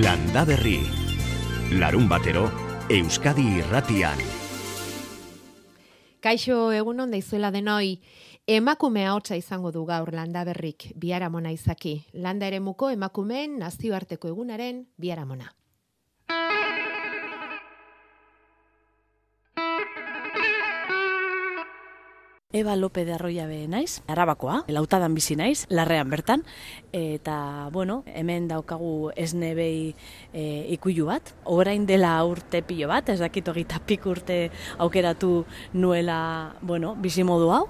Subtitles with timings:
[0.00, 0.78] Landa Berri.
[1.76, 2.46] Larun batero,
[2.88, 4.16] Euskadi irratian.
[6.24, 7.98] Kaixo egun onda izuela denoi,
[8.48, 11.98] emakumea hotza izango du gaur landa berrik, biaramona izaki.
[12.14, 15.52] Landa ere muko emakumeen nazioarteko egunaren biaramona.
[22.52, 26.40] Eba Lope de Arroyabe naiz, arabakoa, lautadan bizi naiz, larrean bertan,
[26.90, 29.94] eta, bueno, hemen daukagu esnebei
[30.34, 30.42] e,
[30.74, 34.40] ikuilu bat, orain dela urte pilo bat, ez dakit hogeita pik urte
[34.82, 35.44] aukeratu
[35.78, 36.18] nuela,
[36.60, 37.68] bueno, bizi modu hau,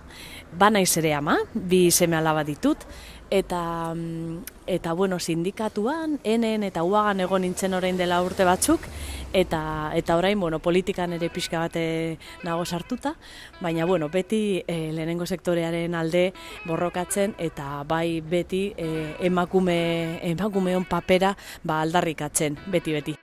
[0.56, 2.88] ba naiz ere ama, bi seme alaba ditut,
[3.28, 8.88] eta mm, eta bueno, sindikatuan, enen eta uagan egon nintzen orain dela urte batzuk,
[9.32, 13.14] eta eta orain, bueno, politikan ere pixka bate nago sartuta,
[13.60, 16.32] baina, bueno, beti e, lehenengo sektorearen alde
[16.66, 23.16] borrokatzen, eta bai beti e, emakume, emakumeon papera ba aldarrikatzen, beti-beti.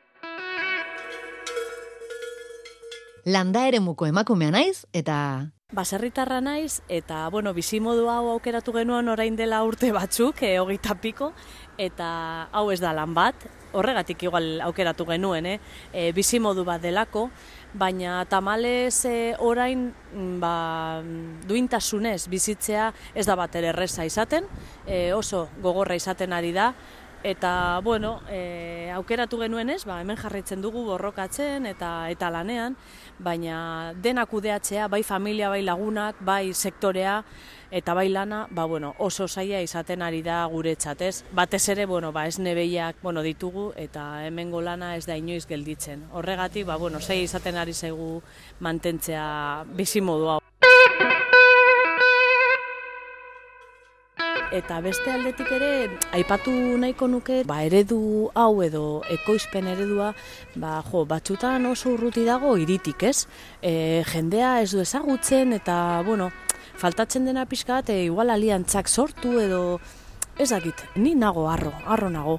[3.28, 9.36] Landa ere muko emakumea naiz, eta Baserritarra naiz, eta, bueno, bizimodu hau aukeratu genuen orain
[9.36, 11.34] dela urte batzuk, e, hogeita piko,
[11.78, 12.08] eta
[12.56, 13.44] hau ez da lan bat,
[13.78, 15.58] horregatik igual aukeratu genuen, eh?
[15.94, 17.28] E, bizimodu bat delako,
[17.78, 20.54] baina tamales e, orain mm, ba,
[21.48, 24.48] duintasunez bizitzea ez da bat ere erreza izaten,
[24.86, 26.72] e, oso gogorra izaten ari da,
[27.24, 32.78] Eta, bueno, e, aukeratu genuen ez, ba, hemen jarraitzen dugu borrokatzen eta eta lanean,
[33.20, 37.24] baina denak kudeatzea, bai familia, bai lagunak, bai sektorea,
[37.72, 41.24] eta bai lana, ba, bueno, oso zaila izaten ari da gure txatez.
[41.36, 46.08] Batez ere, bueno, ba, ez nebeiak bueno, ditugu eta hemen lana ez da inoiz gelditzen.
[46.14, 48.22] Horregatik, ba, bueno, zaila izaten ari zaigu
[48.60, 50.47] mantentzea bizimodu
[54.56, 55.70] eta beste aldetik ere
[56.16, 60.14] aipatu nahiko nuke ba, eredu hau edo ekoizpen eredua
[60.56, 63.28] ba, jo, batxutan oso urruti dago iritik ez?
[63.62, 66.32] E, jendea ez du ezagutzen eta bueno,
[66.80, 69.80] faltatzen dena pixka bat e, igual aliantzak sortu edo
[70.38, 72.36] Ez dakit, ni nago arro, arro nago,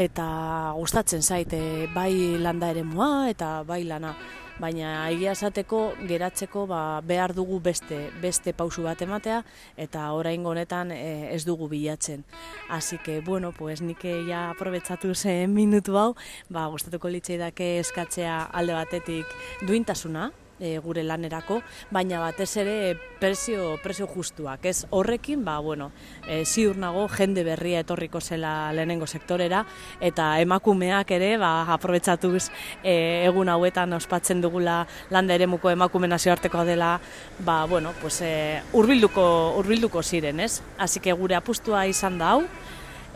[0.00, 0.24] eta
[0.72, 4.14] gustatzen zait, e, bai landa ere mua, eta bai lana.
[4.60, 9.40] Baina egia esateko geratzeko ba, behar dugu beste beste pausu bat ematea
[9.80, 12.24] eta orain honetan e, ez dugu bilatzen.
[12.70, 16.14] Así que bueno, pues nik ja aprobetxatu zen minutu hau,
[16.48, 19.26] ba gustatuko litzaidake eskatzea alde batetik
[19.66, 20.30] duintasuna,
[20.62, 22.76] e, gure lanerako, baina batez ere
[23.20, 24.64] prezio, prezio justuak.
[24.70, 25.90] Ez horrekin, ba, bueno,
[26.26, 29.64] e, ziur nago jende berria etorriko zela lehenengo sektorera,
[30.00, 32.48] eta emakumeak ere, ba, aprobetsatuz
[32.82, 32.94] e,
[33.26, 36.94] egun hauetan ospatzen dugula landa ere muko emakume nazioarteko dela,
[37.40, 39.26] ba, bueno, pues, e, urbilduko,
[39.58, 40.62] urbilduko ziren, ez?
[40.78, 42.46] Así que gure apustua izan da hau,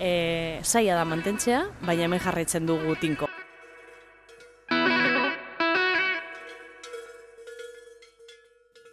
[0.01, 3.31] e, zaila da mantentzea, baina hemen jarraitzen dugu tinko.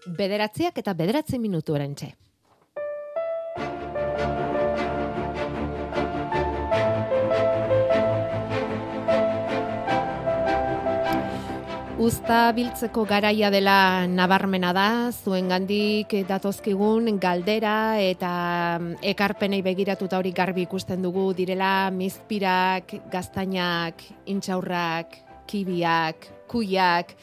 [0.07, 2.13] Bederatziak eta bederatzi minutu erantxe.
[12.03, 18.31] Uzta biltzeko garaia dela nabarmena da, zuen gandik datozkigun galdera eta
[18.81, 25.15] mm, ekarpenei begiratuta hori garbi ikusten dugu direla mizpirak, gaztainak, intxaurrak,
[25.47, 27.15] kibiak, kuiak,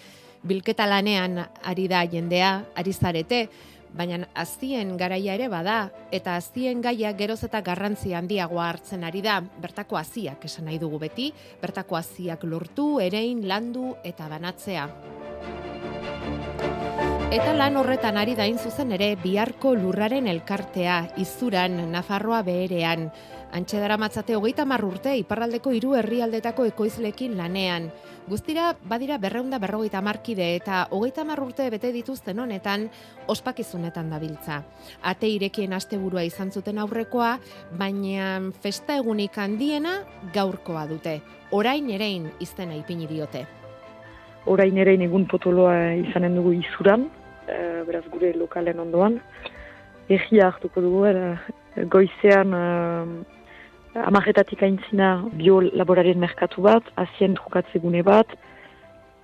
[0.42, 3.48] bilketa lanean ari da jendea, ari zarete,
[3.92, 9.40] baina azien garaia ere bada, eta azien gaia geroz eta garrantzi handiagoa hartzen ari da,
[9.40, 11.30] bertako aziak esan nahi dugu beti,
[11.62, 14.86] bertako aziak lortu, erein, landu eta banatzea.
[17.30, 23.10] Eta lan horretan ari dain zuzen ere biharko lurraren elkartea, izuran, Nafarroa beherean,
[23.50, 27.88] Antxe dara matzate hogeita marrurte iparraldeko hiru herrialdetako ekoizlekin lanean.
[28.30, 32.86] Guztira, badira berreunda berrogeita markide eta hogeita marrurte bete dituzten honetan
[33.26, 34.60] ospakizunetan dabiltza.
[35.02, 37.32] Ate irekien asteburua izan zuten aurrekoa,
[37.78, 39.96] baina festa egunik handiena
[40.32, 41.16] gaurkoa dute.
[41.50, 43.42] Orain erein iztena ipini diote.
[44.46, 47.08] Orain erein egun potoloa izanen dugu izuran,
[47.50, 49.18] e, beraz gure lokalen ondoan.
[50.08, 52.64] Egia hartuko dugu, e, goizean e,
[53.94, 58.30] Amarretatik aintzina biolaborarien merkatu bat, azien trukatze gune bat,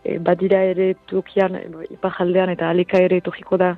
[0.03, 3.77] e, badira ere tokian, e, ipajaldean eta aleka ere tokiko da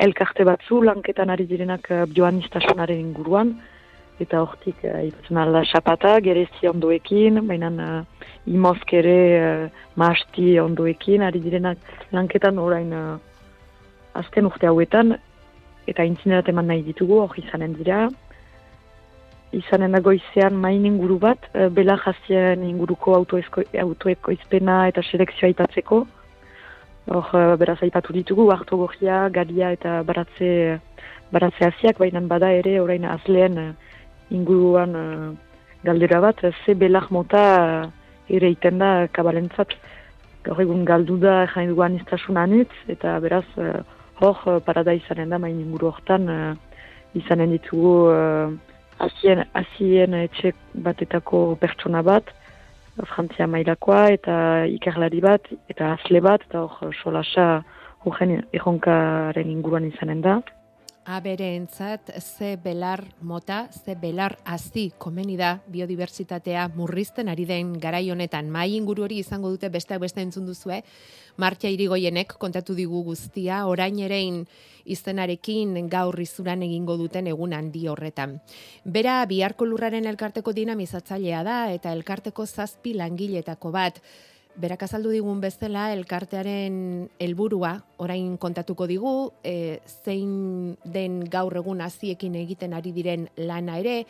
[0.00, 3.52] elkarte batzu, lanketan ari direnak bioanistasunaren inguruan,
[4.20, 11.40] eta hortik, ipatzen alda xapata, gerezi ondoekin, baina uh, imozk ere uh, maasti ondoekin, ari
[11.44, 11.78] direnak
[12.12, 13.16] lanketan orain uh,
[14.18, 15.16] azken urte hauetan,
[15.88, 18.06] eta intzinerat eman nahi ditugu, hori izanen dira,
[19.52, 26.02] izanen da goizean main inguru bat, uh, bela jazien inguruko autoekoizpena eta selekzioa aipatzeko.
[27.12, 30.78] Hor, uh, beraz, aipatu ditugu, hartogogia, galia eta baratze,
[31.34, 33.70] baratze aziak, baina bada ere, orain azleen uh,
[34.30, 35.30] inguruan uh,
[35.84, 37.44] galdera bat, ze belak mota
[38.28, 39.76] ere iten da kabalentzat.
[40.42, 42.00] Gaur egun galdu da jain duan
[42.36, 43.46] anitz, eta beraz,
[44.20, 46.56] hor, parada izanen da, main inguru hortan,
[47.14, 48.10] izanen ditugu
[49.06, 50.54] azien, azien etxe
[50.86, 52.30] batetako pertsona bat,
[53.08, 54.34] Frantzia mailakoa eta
[54.68, 57.46] ikerlari bat, eta azle bat, eta hor solasa
[58.04, 60.40] horren erronkaren inguruan izanen da
[61.04, 68.50] aberentzat ze belar mota, ze belar hazi komeni da biodibertsitatea murrizten ari den garai honetan.
[68.50, 70.82] Mai inguru hori izango dute besteak beste entzun duzue.
[71.36, 74.44] Martia Irigoienek kontatu digu guztia orain erein
[74.84, 78.40] izenarekin gaur izuran egingo duten egun handi horretan.
[78.84, 84.02] Bera biharko lurraren elkarteko dinamizatzailea da eta elkarteko zazpi langiletako bat.
[84.52, 86.74] Berak azaldu digun bezala elkartearen
[87.24, 87.72] helburua
[88.04, 89.12] orain kontatuko digu
[89.42, 94.02] e, zein den gaur egun hasiekin egiten ari diren lana ere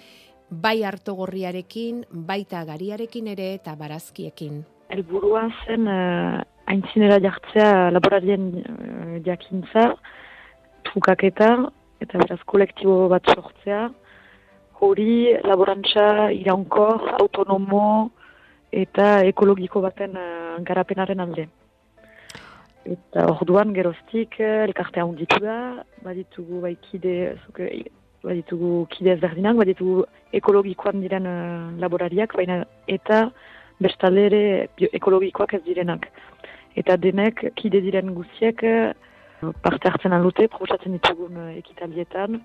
[0.50, 4.64] bai hartogorriarekin baita gariarekin ere eta barazkiekin.
[4.92, 9.92] Helburua zen uh, aintzinera jartzea laborarien uh, jakintza
[10.90, 11.54] trukaketa
[12.02, 13.86] eta beraz kolektibo bat sortzea
[14.82, 18.10] hori laborantza iraunkor autonomo
[18.72, 21.46] eta ekologiko baten uh, garapenaren alde.
[22.88, 27.68] Eta orduan geroztik uh, elkartea hunditu da, baditugu bai kide, zuke,
[28.24, 30.06] baditugu kide ezberdinak, baditugu
[30.40, 33.26] ekologikoan diren uh, laborariak, baina eta
[33.82, 34.42] bestalde ere
[35.00, 36.08] ekologikoak ez direnak.
[36.78, 38.62] Eta denek kide diren guziek
[39.60, 42.38] parte hartzen alute, proposatzen ditugun ekitalietan,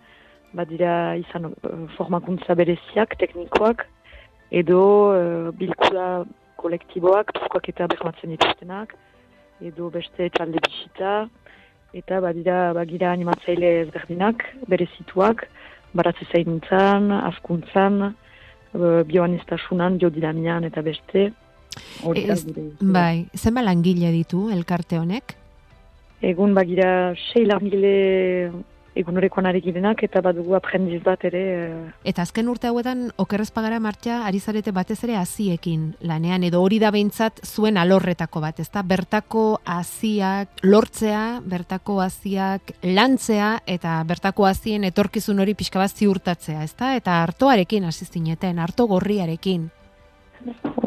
[0.57, 1.53] badira izan
[1.95, 3.85] formakuntza bereziak, teknikoak,
[4.51, 6.25] edo uh, bilkura
[6.57, 8.93] kolektiboak, tuzkoak eta behmatzen dituztenak,
[9.61, 11.13] edo beste txalde bisita,
[11.97, 15.47] eta badira bagira animatzaile ezberdinak, bere zituak,
[15.97, 21.29] baratze zainuntzan, askuntzan, uh, bioanistasunan, biodinamian eta beste.
[22.17, 22.41] Ez,
[22.81, 25.35] bai, zenba langile ditu elkarte honek?
[26.25, 28.49] Egun bagira sei langile
[29.01, 31.43] egunorekoan ari girenak eta badugu aprendiz bat ere.
[31.67, 31.91] Uh...
[32.07, 36.91] Eta azken urte hauetan okerrezpagara martxa ari zarete batez ere aziekin lanean edo hori da
[36.93, 38.83] behintzat zuen alorretako bat, ezta?
[38.87, 39.45] Bertako
[39.77, 46.95] aziak lortzea, bertako aziak lantzea eta bertako azien etorkizun hori pixka bat ziurtatzea, ezta?
[46.97, 49.69] Eta hartoarekin asizineten, harto gorriarekin.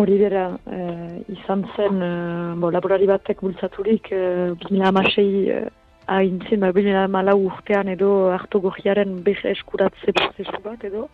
[0.00, 5.79] Hori dira, eh, izan zen, eh, bo, laborari batek bultzaturik, eh, 2006
[6.10, 11.06] haintzen, ba, bine mala urtean edo hartu gogiaren behe eskuratze prozesu bat edo,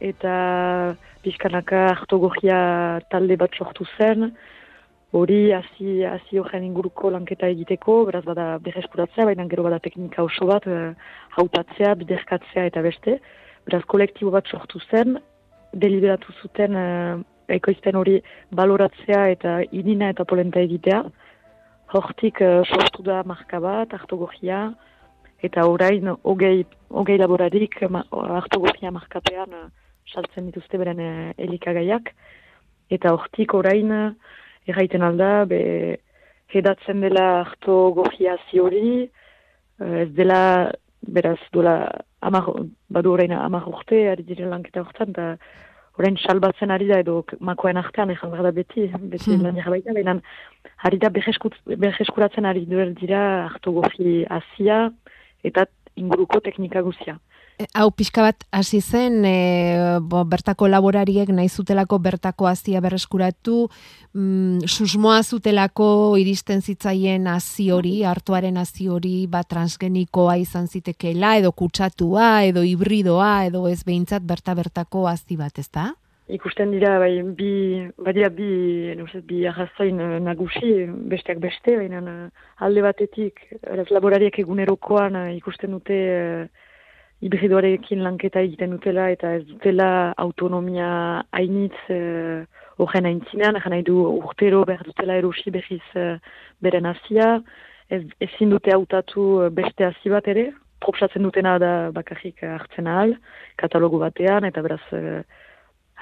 [0.00, 0.34] eta
[1.24, 2.58] bizkanaka hartu gogia
[3.10, 4.30] talde bat sortu zen,
[5.16, 10.22] hori hasi hasi horren inguruko lanketa egiteko, beraz bada behe eskuratzea, baina gero bada teknika
[10.22, 10.92] oso bat, e,
[11.40, 13.16] hautatzea, biderkatzea eta beste,
[13.64, 15.16] beraz kolektibo bat sortu zen,
[15.72, 16.86] deliberatu zuten e,
[17.56, 18.18] ekoizten hori
[18.52, 21.00] baloratzea eta inina eta polenta egitea,
[21.94, 24.68] hortik uh, sortu da marka bat, hartogogia,
[25.44, 28.02] eta orain hogei, hogei laboradik ma,
[28.38, 29.68] hartogogia markapean uh,
[30.12, 32.12] saltzen dituzte beren uh, elikagaiak,
[32.90, 34.10] eta hortik orain uh,
[34.68, 35.62] erraiten alda, be,
[36.52, 39.08] hedatzen dela hartogogia ziori,
[39.80, 40.42] uh, ez dela,
[41.08, 41.78] beraz, dola,
[42.20, 42.50] amar,
[42.90, 45.36] badu orain amar urte, ari diren lanketa hortan, eta
[45.98, 49.42] orain salbatzen ari da edo makoen artean ezan da beti, beti mm.
[49.42, 50.14] lan baita, baina
[50.86, 54.90] ari da beheskuratzen ari duer dira hartogofi azia
[55.44, 57.18] eta inguruko teknika guzia.
[57.74, 63.64] Hau pixka bat hasi zen e, bo, bertako laborariek nahi zutelako bertako hazia berreskuratu
[64.14, 65.88] mm, susmoa zutelako
[66.22, 73.32] iristen zitzaien hazi hori, hartuaren hazi hori bat transgenikoa izan zitekeela edo kutsatua edo hibridoa
[73.48, 75.90] edo ez behintzat berta bertako hazi bat, ezta?
[76.28, 77.50] Ikusten dira, bai, bi,
[78.04, 83.40] badira bi, nuzet, bi arrazoin uh, nagusi, besteak beste, baina uh, alde batetik,
[83.90, 85.96] laborariak egunerokoan uh, ikusten dute
[87.24, 90.90] hibridoarekin lanketa egiten dutela eta ez dutela autonomia
[91.34, 92.44] hainitz uh,
[92.78, 96.14] horren haintzinean, nahi du urtero behar dutela erosi behiz uh,
[96.62, 97.40] beren azia,
[97.90, 103.16] ez, ezin dute hautatu uh, beste hazi bat ere, propsatzen dutena da bakarrik hartzen ahal,
[103.58, 105.18] katalogu batean, eta beraz uh,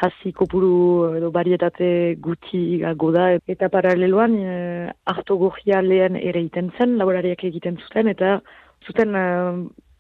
[0.04, 1.88] hazi kopuru edo barietate
[2.20, 3.30] guti gago da.
[3.48, 8.36] Eta paraleloan, uh, hartogogia lehen ere iten zen, laborariak egiten zuten, eta
[8.84, 9.16] zuten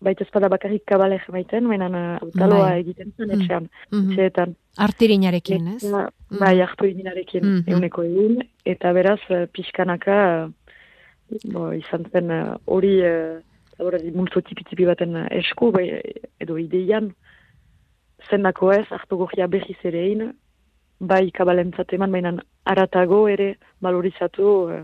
[0.00, 2.80] baita espada bakarrik kabalek maiten, baina autaloa Bai.
[2.80, 3.40] egiten zen Mm.
[3.40, 4.10] etxean, Mhm.
[4.10, 4.56] etxeetan.
[4.76, 5.84] Artirinarekin, ez?
[5.84, 6.38] Eta, Mm.
[6.38, 7.70] Bai, hartu inarekin, Mhm.
[7.72, 10.50] euneko egun, eta beraz, eh, pixkanaka,
[11.30, 13.40] eh, bo, izan zen eh, hori, uh,
[14.14, 16.00] multzo tipi-tipi baten eh, esku, bai,
[16.40, 17.14] edo ideian,
[18.30, 20.32] zendako ez, hartu gogia behiz ere
[20.98, 22.32] bai kabalentzat eman, baina
[22.64, 24.82] aratago ere valorizatu eh,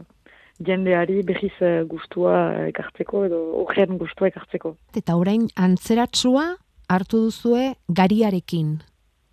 [0.67, 4.77] jendeari behiz eh, gustua ekartzeko, edo horren gustua ekartzeko.
[4.97, 6.57] Eta orain antzeratsua
[6.93, 8.81] hartu duzue gariarekin.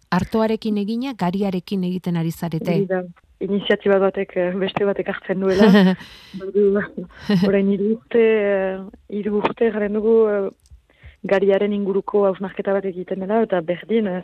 [0.09, 2.79] Artoarekin egina, gariarekin egiten ari zarete.
[2.89, 3.03] Da,
[3.45, 5.69] iniziatiba batek eh, beste batek hartzen duela.
[7.47, 8.79] Orain hiru urte, eh,
[9.19, 10.41] hiru urte garen dugu eh,
[11.29, 14.21] gariaren inguruko hausnarketa bat egiten dela, eta berdin, eh,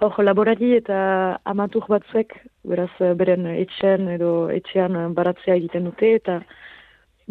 [0.00, 0.98] hor laborari eta
[1.44, 2.34] amatur batzuek,
[2.70, 6.38] beraz, eh, beren etxean edo etxean eh, baratzea egiten dute, eta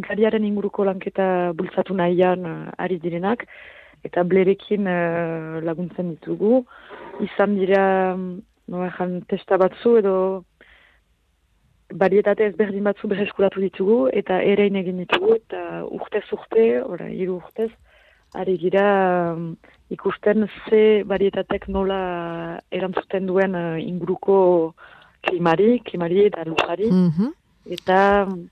[0.09, 3.47] gariaren inguruko lanketa bultzatu nahian eh, ari direnak,
[4.03, 6.61] eta blerekin eh, laguntzen ditugu.
[7.23, 8.37] Izan dira, mm,
[8.73, 10.15] noa jan, testa batzu edo
[11.87, 17.71] barietate ezberdin batzu berreskuratu ditugu eta erein egin ditugu eta urtez urte, ora, hiru urtez,
[18.35, 19.55] ari gira um,
[19.89, 24.73] ikusten ze barietatek nola erantzuten duen uh, inguruko
[25.21, 27.31] klimari, klimari eta lujari, Mhm.
[27.71, 28.49] eta um,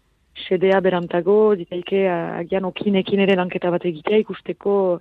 [0.47, 4.99] sedea berantago, ditaike uh, agian okinekin ere lanketa bat egitea ikusteko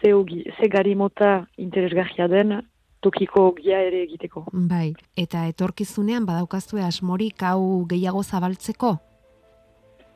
[0.00, 2.60] ze, ogi, ze gari mota interesgarria den
[3.00, 4.44] tokiko ogia ere egiteko.
[4.52, 8.98] Bai, eta etorkizunean badaukazue asmorik hau gehiago zabaltzeko?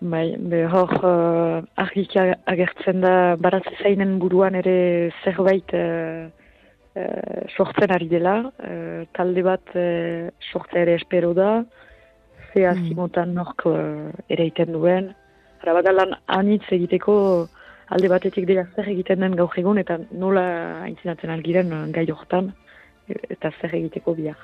[0.00, 6.26] Bai, be hor uh, argik a- agertzen da baratze zainen buruan ere zerbait uh,
[6.96, 8.34] uh, sortzen ari dela.
[8.60, 11.64] Uh, talde bat uh, sortzea ere espero da.
[12.52, 12.70] Ze Mm.
[12.70, 15.14] azimotan nork uh, ere egiten duen.
[15.62, 17.48] Hara lan anitz egiteko
[17.88, 22.52] alde batetik dira zer egiten den gaur egun eta nola aintzinatzen algiren gai hortan
[23.08, 24.36] eta zer egiteko bihar.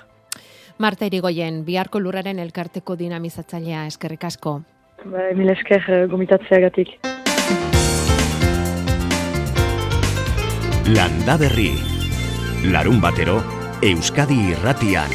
[0.79, 4.63] Marta Irigoyen, biharko lurraren elkarteko dinamizatzailea eskerrik asko.
[5.05, 6.99] Ba, mil esker uh, gomitatzeagatik.
[10.93, 11.71] Landa Berri.
[12.69, 13.39] Larun batero,
[13.81, 15.15] Euskadi irratian.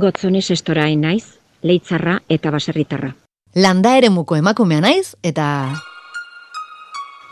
[0.00, 3.12] Gotzones estorain naiz, leitzarra eta baserritarra.
[3.54, 5.46] Landa eremuko emakumea naiz eta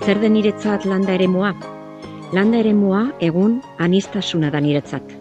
[0.05, 1.77] Zer den niretzat landa eremua?
[2.28, 5.14] Landa eremua egun anistasuna da niretzat.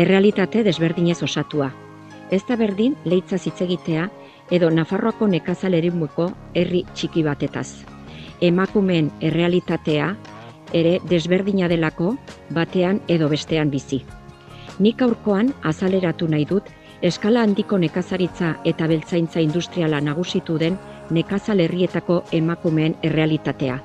[0.00, 1.66] Errealitate desberdinez osatua.
[2.32, 4.06] Ez da berdin leitza hitz egitea
[4.56, 7.84] edo Nafarroako nekazal eremuko herri txiki batetaz.
[8.40, 10.08] Emakumeen errealitatea
[10.72, 12.16] ere desberdina delako
[12.48, 14.00] batean edo bestean bizi.
[14.80, 16.72] Nik aurkoan azaleratu nahi dut
[17.02, 23.82] eskala handiko nekazaritza eta beltzaintza industriala nagusitu den nekazal herrietako emakumeen errealitatea.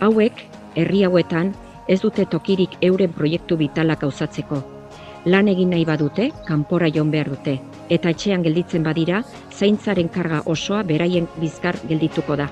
[0.00, 1.54] Hauek, herri hauetan,
[1.88, 4.62] ez dute tokirik euren proiektu vitalak gauzatzeko.
[5.26, 7.58] Lan egin nahi badute, kanpora joan behar dute,
[7.88, 9.22] eta etxean gelditzen badira,
[9.52, 12.48] zaintzaren karga osoa beraien bizkar geldituko da.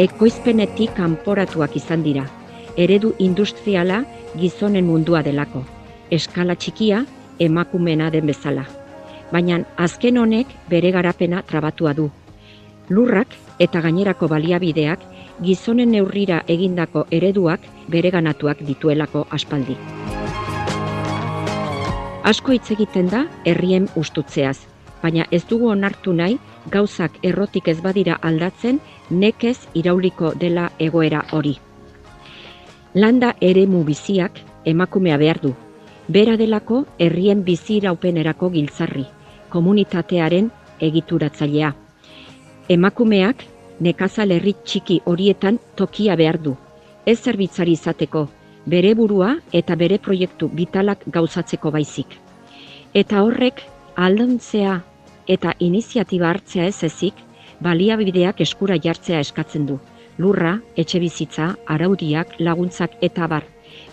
[0.00, 2.24] Ekoizpenetik kanporatuak izan dira,
[2.76, 4.02] eredu industriala
[4.36, 5.64] gizonen mundua delako,
[6.12, 7.04] eskala txikia
[7.38, 8.64] emakumena den bezala.
[9.32, 12.10] Baina azken honek bere garapena trabatua du.
[12.88, 15.02] Lurrak eta gainerako baliabideak
[15.42, 19.76] gizonen neurrira egindako ereduak bereganatuak dituelako aspaldi.
[22.26, 24.58] Asko hitz egiten da herrien ustutzeaz,
[25.02, 26.38] baina ez dugu onartu nahi
[26.72, 31.54] gauzak errotik ez badira aldatzen nekez irauliko dela egoera hori.
[32.94, 35.52] Landa eremu biziak emakumea behar du.
[36.08, 39.04] Bera delako herrien bizi iraupenerako giltzarri,
[39.50, 40.50] komunitatearen
[40.80, 41.72] egituratzailea.
[42.68, 43.44] Emakumeak
[43.80, 46.56] nekazal herri txiki horietan tokia behar du.
[47.06, 48.26] Ez zerbitzari izateko,
[48.66, 52.18] bere burua eta bere proiektu vitalak gauzatzeko baizik.
[52.94, 53.62] Eta horrek
[53.96, 54.80] aldontzea
[55.26, 57.14] eta iniziatiba hartzea ez ezik,
[57.60, 59.78] baliabideak eskura jartzea eskatzen du.
[60.18, 63.44] Lurra, etxe bizitza, araudiak, laguntzak eta bar.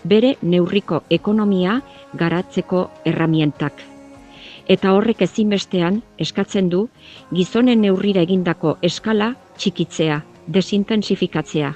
[0.04, 1.80] Bere neurriko ekonomia
[2.14, 3.82] garatzeko erramientak.
[4.68, 6.86] Eta horrek ezinbestean eskatzen du
[7.32, 11.74] gizonen neurrira egindako eskala txikitzea, desintensifikatzea.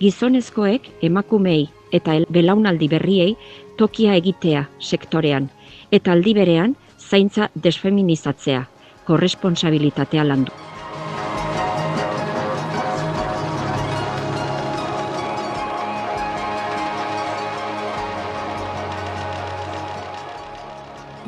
[0.00, 3.36] Gizonezkoek emakumei eta el- belaunaldi berriei
[3.78, 5.50] tokia egitea sektorean,
[5.92, 8.66] eta aldi berean zaintza desfeminizatzea,
[9.06, 10.52] korresponsabilitatea landu.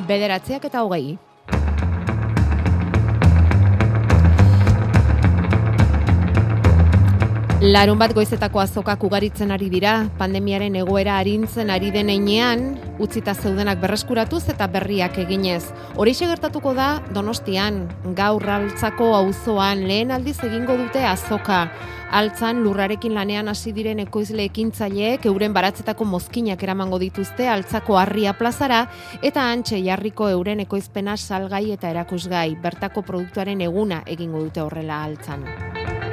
[0.08, 1.18] bederatziak eta hogei.
[7.58, 13.80] Larun bat goizetako azokak ugaritzen ari dira, pandemiaren egoera arintzen ari den einean, utzita zeudenak
[13.82, 15.64] berreskuratuz eta berriak eginez.
[15.98, 17.80] Horixe gertatuko da, donostian,
[18.14, 21.64] gaur altzako auzoan lehen aldiz egingo dute azoka.
[22.14, 28.84] Altzan lurrarekin lanean hasi diren ekoizle ekintzaileek euren baratzetako mozkinak eramango dituzte altzako harria plazara
[29.20, 32.52] eta antxe jarriko euren ekoizpena salgai eta erakusgai.
[32.62, 36.07] Bertako produktuaren eguna egingo dute horrela altzan.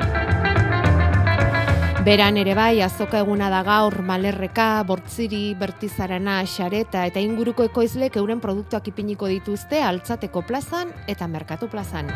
[2.06, 8.38] Beran ere bai, azoka eguna da gaur, malerreka, bortziri, bertizarana, xareta eta inguruko ekoizlek euren
[8.44, 12.12] produktuak ipiniko dituzte altzateko plazan eta merkatu plazan.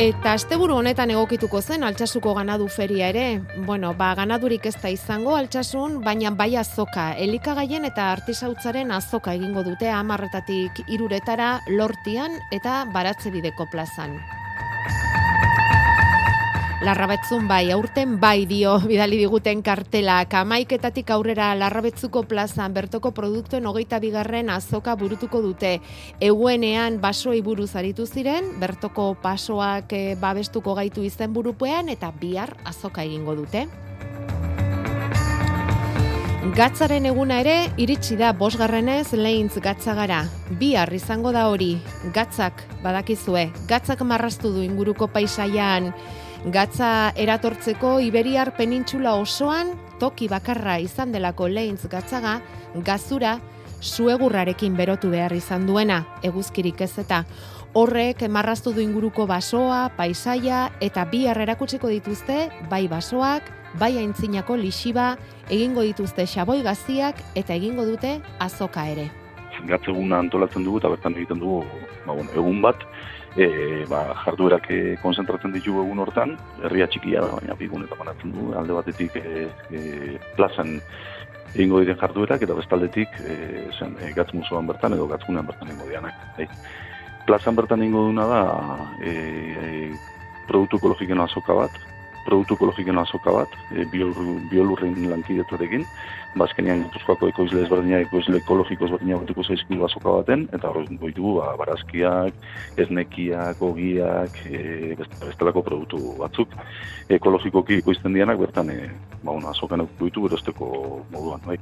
[0.00, 3.26] Eta asteburu honetan egokituko zen altsasuko ganadu feria ere.
[3.66, 7.10] Bueno, ba, ganadurik ez da izango altsasun, baina bai azoka.
[7.26, 14.16] Elikagaien eta artisautzaren azoka egingo dute amarretatik iruretara lortian eta baratze bideko plazan.
[16.84, 20.18] Larrabetzun bai, aurten bai dio bidali diguten kartela.
[20.28, 25.78] Kamaiketatik aurrera Larrabetzuko plazan bertoko produktuen hogeita bigarren azoka burutuko dute.
[26.20, 33.06] Eguenean basoi buruz aritu ziren, bertoko pasoak eh, babestuko gaitu izen burupean eta bihar azoka
[33.08, 33.64] egingo dute.
[36.54, 40.20] Gatzaren eguna ere iritsi da bosgarrenez lehintz gatzagara.
[40.60, 41.78] Bihar izango da hori,
[42.12, 45.88] gatzak badakizue, gatzak marrastu du inguruko paisaian,
[46.44, 52.34] Gatza eratortzeko Iberiar penintxula osoan toki bakarra izan delako lehintz gatzaga,
[52.84, 53.38] gazura
[53.80, 57.22] suegurrarekin berotu behar izan duena, eguzkirik ez eta
[57.72, 63.48] horrek marraztu du inguruko basoa, paisaia eta bi erakutsiko dituzte, bai basoak,
[63.80, 65.16] bai aintzinako lixiba,
[65.48, 69.08] egingo dituzte xaboi gaziak eta egingo dute azoka ere.
[69.64, 71.64] Gatzeguna antolatzen dugu eta bertan egiten dugu
[72.04, 72.84] ba, bueno, egun bat,
[73.36, 78.34] e, ba, jarduerak e, konzentratzen ditugu egun hortan, herria txikia da, baina bigun eta banatzen
[78.34, 79.82] du alde batetik e, e,
[80.38, 80.76] plazan
[81.54, 83.36] egingo diren jarduerak, eta bestaldetik e,
[83.78, 84.30] zen, e, gatz
[84.70, 86.14] bertan edo gatzkunean bertan egingo dianak.
[86.38, 86.48] E,
[87.26, 88.42] plazan bertan egingo duna da
[89.02, 89.90] e, e,
[90.48, 91.78] produktu ekologiken azoka bat,
[92.26, 95.84] produktu ekologiken azoka bat, e, biolurren lankidetarekin,
[96.38, 101.52] bazkenean gipuzkoako ekoizle ezberdina, ekoizle ekologiko ezberdina batuko zaizkidu azoka baten, eta horrekin goitugu, ba,
[101.60, 102.34] barazkiak,
[102.84, 106.56] esnekiak, ogiak, e, bestelako produktu batzuk,
[107.18, 108.90] ekologikoki ekoizten dianak, bertan, e,
[109.22, 110.70] ba, una, azokan goitu berosteko
[111.12, 111.58] moduan, bai.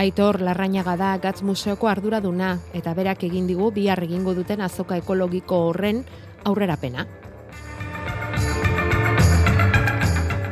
[0.00, 5.60] Aitor, larrainaga da Gatz Museoko arduraduna, eta berak egin digu bihar egingo duten azoka ekologiko
[5.68, 6.02] horren
[6.44, 7.06] aurrerapena.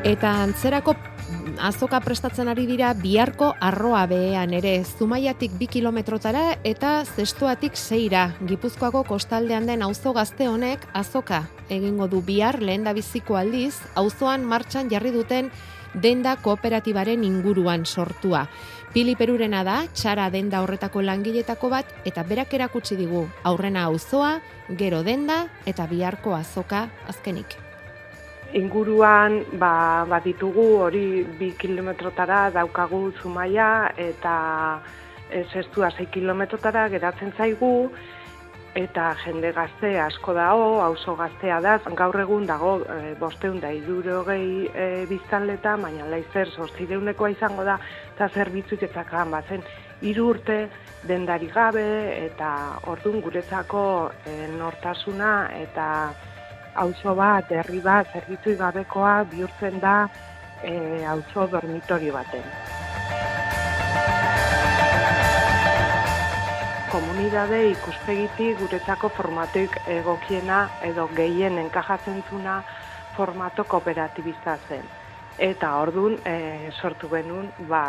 [0.03, 0.97] Eta antzerako
[1.63, 8.25] azoka prestatzen ari dira biharko arroa behean ere, zumaiatik bi kilometrotara eta zestuatik seira.
[8.43, 14.91] Gipuzkoako kostaldean den auzo gazte honek azoka egingo du bihar lehen biziko aldiz, auzoan martxan
[14.91, 15.55] jarri duten
[15.95, 18.49] denda kooperatibaren inguruan sortua.
[18.93, 25.05] Pili Perurena da, txara denda horretako langiletako bat, eta berak erakutsi digu, aurrena auzoa, gero
[25.07, 27.72] denda, eta biharko azoka azkenik
[28.53, 34.35] inguruan ba, ba ditugu hori bi kilometrotara daukagu zumaia eta
[35.31, 37.91] ez du 6 kilometrotara geratzen zaigu.
[38.75, 44.23] Eta jende gazte asko dago, auzo gaztea da, gaur egun dago e, bosteun da iduro
[44.25, 47.77] gehi e, biztanleta, baina laizer sortzireunekoa izango da,
[48.15, 49.61] eta zerbitzuik etzakan bazen,
[50.01, 50.57] hiru urte
[51.05, 51.85] dendari gabe
[52.25, 53.85] eta ordun guretzako
[54.25, 55.89] e, nortasuna eta
[56.75, 60.09] auzo bat, herri bat, zerbitzu gabekoa bihurtzen da
[60.63, 62.47] e, auzo dormitorio baten.
[66.93, 72.63] Komunidade ikuspegiti guretzako formatuik egokiena edo gehien enkajatzen zuna
[73.17, 74.85] formato kooperatibista zen.
[75.39, 77.83] Eta ordun e, sortu benun ba,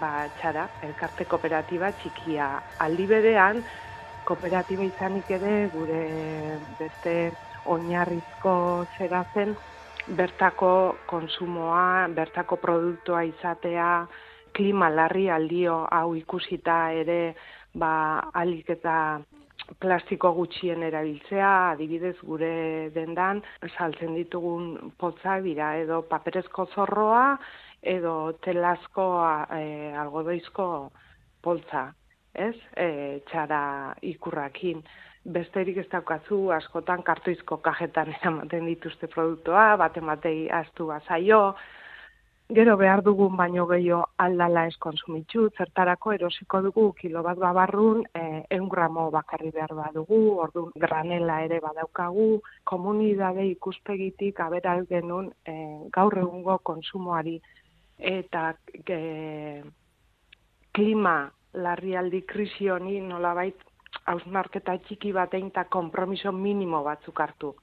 [0.00, 2.48] ba txara, elkarte kooperatiba txikia
[2.80, 3.60] aldi berean,
[4.24, 6.00] kooperatiba izanik ere gure
[6.78, 7.14] beste
[7.70, 8.54] oinarrizko
[8.98, 9.54] zera zen,
[10.16, 13.90] bertako konsumoa, bertako produktua izatea,
[14.52, 17.20] klima larri aldio hau ikusita ere
[17.74, 17.92] ba,
[18.34, 18.94] alik eta
[19.78, 23.42] plastiko gutxien erabiltzea, adibidez gure dendan,
[23.76, 27.36] saltzen ditugun potza dira, edo paperezko zorroa,
[27.80, 29.06] edo telazko
[29.54, 30.66] e, algodoizko
[31.44, 31.86] poltza,
[32.34, 32.56] ez?
[32.74, 34.82] E, txara ikurrakin
[35.24, 41.54] besterik ez daukazu, askotan kartoizko kajetan ematen dituzte produktua, bat ematei astu bazaio,
[42.50, 48.22] Gero behar dugun baino gehiago aldala ez konsumitzu, zertarako erosiko dugu kilo bat babarrun, e,
[48.56, 52.40] eun gramo bakarri behar badugu, ordu granela ere badaukagu,
[52.72, 55.54] komunidade ikuspegitik aberal genuen e,
[55.94, 57.36] gaur egungo konsumoari
[58.14, 58.48] eta
[58.82, 59.62] e,
[60.74, 61.16] klima
[61.54, 63.69] larrialdi krisioni nolabait
[64.06, 67.54] hausnarketa txiki batein eta kompromiso minimo batzuk hartu.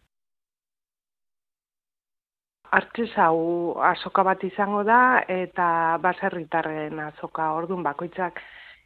[2.77, 8.41] Artez hau azoka bat izango da eta baserritarren azoka ordun bakoitzak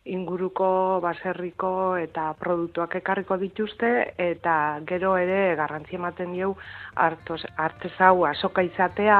[0.05, 4.53] inguruko baserriko eta produktuak ekarriko dituzte eta
[4.89, 6.55] gero ere garrantzia ematen dieu
[6.95, 9.19] artez hau azoka izatea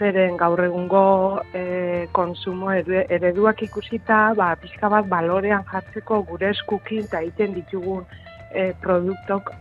[0.00, 1.04] zeren gaur egungo
[1.52, 8.06] e, konsumo ereduak ikusita ba, pixka bat balorean jartzeko gure eskukin eta egiten ditugun
[8.54, 9.52] e, produktok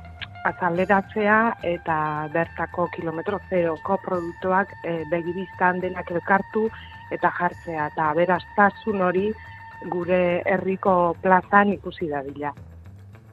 [0.47, 1.97] azaleratzea eta
[2.33, 6.69] bertako kilometro zeroko produktuak e, begibiztan denak elkartu
[7.11, 7.89] eta jartzea.
[7.91, 9.27] Eta beraztasun hori
[9.91, 12.53] gure herriko plazan ikusi dadila.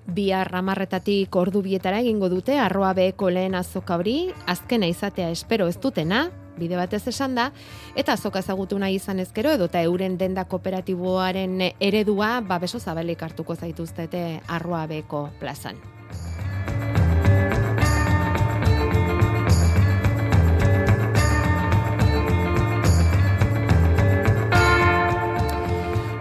[0.07, 5.81] Bihar ramarretatik ordu bietara egingo dute arroa beheko lehen azoka hori, azkena izatea espero ez
[5.83, 7.51] dutena, bide batez esan da,
[7.95, 13.57] eta azoka ezagutu nahi izan ezkero, edota euren denda kooperatiboaren eredua, ba beso zabalik hartuko
[13.57, 15.77] zaituztete arroa beheko plazan.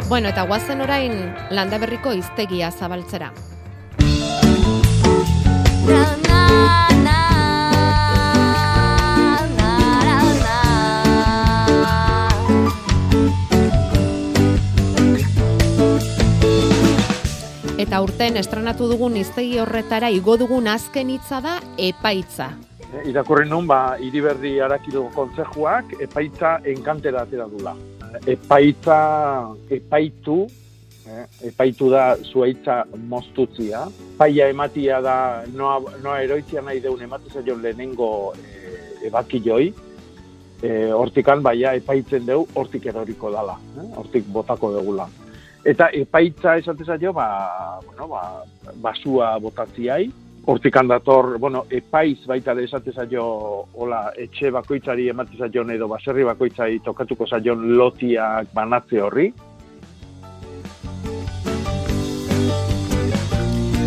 [0.07, 3.33] Bueno, eta guazen orain landa berriko iztegia zabaltzera.
[17.85, 22.47] Eta urten estrenatu dugun iztegi horretara igo dugun azken hitza da epaitza.
[23.05, 27.75] Irakurri nun, ba, iriberri arakido kontzejuak epaitza enkantera atera dula
[28.25, 28.97] epaitza
[29.69, 30.47] epaitu,
[31.07, 33.85] eh, epaitu da zuaitza moztutzia.
[34.17, 39.73] Paia ematia da noa, noa eroitzia nahi deun ematu zailo lehenengo eh, ebaki joi.
[40.63, 45.07] Eh, hortikan baia epaitzen deu, hortik eroriko dala, eh, hortik botako degula.
[45.65, 48.43] Eta epaitza esatez jo, ba, bueno, ba,
[48.75, 50.11] basua botatziai,
[50.45, 56.23] hortik handator, bueno, epaiz baita de esate zaio, hola, etxe bakoitzari emate zaion edo baserri
[56.23, 59.31] bakoitzari tokatuko zaion lotiak banatze horri.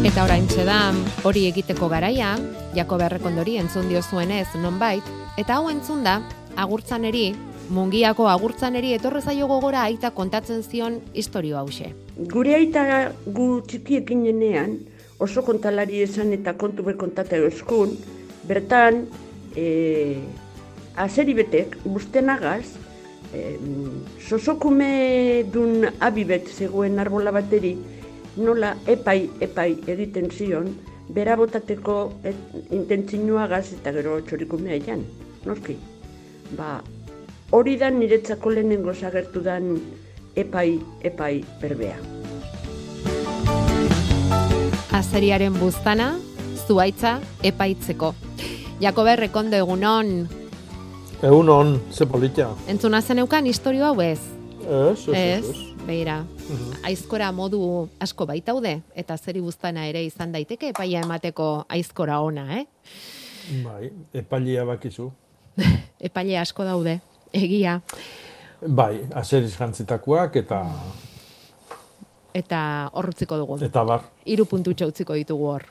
[0.02, 0.80] Eta orain da
[1.22, 2.34] hori egiteko garaia,
[2.74, 5.04] jako berrekondori entzun dio zuenez nonbait,
[5.36, 6.22] eta hau entzun da,
[6.56, 7.36] agurtzaneri,
[7.70, 11.92] mungiako agurtzaneri etorre zaio gogora aita kontatzen zion historio hause.
[12.33, 14.78] Gure aita gu txikiekin jenean,
[15.18, 17.94] oso kontalari esan eta kontu ber kontata euskun,
[18.48, 19.04] bertan,
[19.57, 20.16] e,
[20.96, 22.64] azeri betek, busten agaz,
[23.35, 23.57] e,
[24.28, 27.76] sosokume dun abibet zegoen arbola bateri,
[28.38, 30.72] nola epai, epai egiten zion,
[31.09, 32.12] bera botateko
[33.42, 35.04] agaz eta gero txorikumea jan,
[35.44, 35.76] noski.
[36.57, 36.81] Ba,
[37.50, 39.74] hori da niretzako lehenengo zagertu dan
[40.37, 42.18] epai, epai berbea
[44.98, 46.16] azeriaren buztana,
[46.66, 48.12] zuaitza epaitzeko.
[48.82, 50.26] Jakobe, rekondo egunon.
[51.22, 52.48] Egunon, ze politia.
[52.66, 54.18] Entzuna zeneukan historio hau ez?
[54.66, 55.56] Ez, ez, ez.
[55.87, 56.82] Beira, mhm.
[56.84, 57.61] aizkora modu
[58.00, 62.66] asko baitaude, eta zeri buztana ere izan daiteke epaia emateko aizkora ona, eh?
[63.64, 65.08] Bai, epailia bakizu.
[66.11, 66.98] epaile asko daude,
[67.32, 67.80] egia.
[68.60, 70.62] Bai, azeriz jantzitakoak eta
[72.34, 72.60] eta
[72.92, 73.58] horrutziko dugu.
[73.64, 74.06] Eta bar.
[74.26, 75.66] Iru puntu utziko ditugu hor.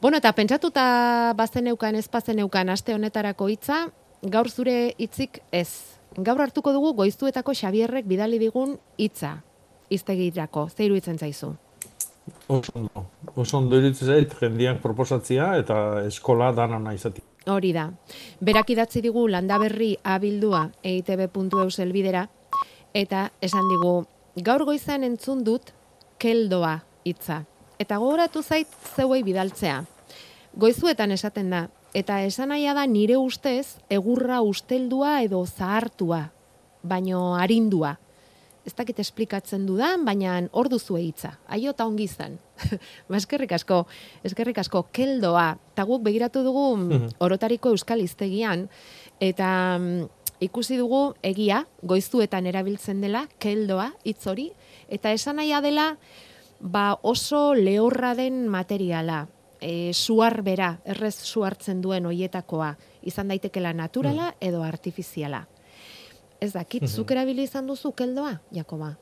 [0.00, 3.86] Bueno, eta pentsatuta bazeneukan ez bazeneukan aste honetarako hitza,
[4.22, 5.98] gaur zure hitzik ez.
[6.16, 9.42] Gaur hartuko dugu goiztuetako Xabierrek bidali digun hitza.
[9.90, 11.54] Iztegirako, ze iruditzen zaizu?
[12.48, 13.04] Oso ondo.
[13.36, 15.76] Oso ondo iruditzen zait, jendiak proposatzia eta
[16.06, 17.22] eskola dana naizati.
[17.46, 17.88] Hori da.
[18.40, 22.28] Berak idatzi digu landaberri abildua eitb.eus elbidera,
[22.94, 23.94] eta esan digu,
[24.36, 25.72] gaur goizan entzun dut
[26.22, 27.42] keldoa hitza.
[27.82, 29.82] Eta gogoratu zait zeuei bidaltzea.
[30.54, 36.30] Goizuetan esaten da, eta esan da nire ustez egurra usteldua edo zahartua,
[36.82, 37.98] baino arindua.
[38.66, 41.32] Ez dakit esplikatzen dudan, baina hor duzu hitza.
[41.50, 42.38] Aio eta ongi izan.
[43.08, 43.82] ba, eskerrik asko,
[44.22, 45.48] eskerrik asko, keldoa.
[45.74, 47.16] Eta guk begiratu dugu mhm.
[47.18, 48.68] orotariko euskal iztegian,
[49.20, 50.06] eta mm,
[50.46, 54.52] ikusi dugu egia, goizuetan erabiltzen dela, keldoa, hitz hori,
[54.92, 55.96] Eta esan nahi dela,
[56.60, 59.26] ba oso lehorra den materiala,
[59.58, 64.36] e, suar bera, errez suartzen duen hoietakoa, izan daitekela naturala mm.
[64.40, 65.46] edo artifiziala.
[66.42, 66.90] Ez dakit, Mhm.
[66.90, 68.94] zuk erabili izan duzu keldoa, Jakoba?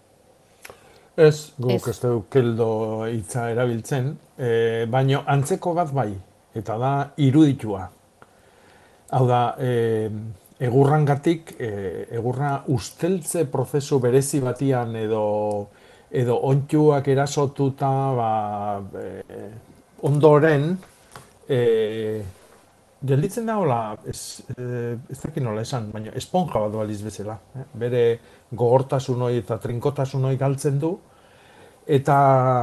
[1.16, 1.88] Ez, guk Ez.
[1.88, 2.68] ez dugu keldo
[3.09, 6.12] hitza erabiltzen, e, baino antzeko bat bai,
[6.55, 7.88] eta da iruditua.
[9.11, 10.11] Hau da, e,
[10.61, 15.68] egurrangatik, e, egurra usteltze prozesu berezi batian edo
[16.12, 19.22] edo ontsuak erasotuta ba, e,
[20.03, 20.76] ondoren
[21.48, 22.22] e,
[23.07, 27.39] gelditzen da hola, ez, e, ez dakit nola esan, baina esponja bat baliz bezala.
[27.57, 27.65] Eh?
[27.85, 28.03] Bere
[28.51, 30.93] gogortasun hori eta trinkotasun hori galtzen du,
[31.91, 32.19] eta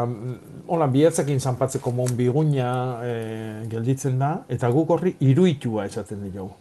[0.06, 2.70] mm, hola, bihatzekin zanpatzeko mon biguina
[3.04, 3.18] e,
[3.72, 6.54] gelditzen da, eta guk horri iruitua esaten diogu.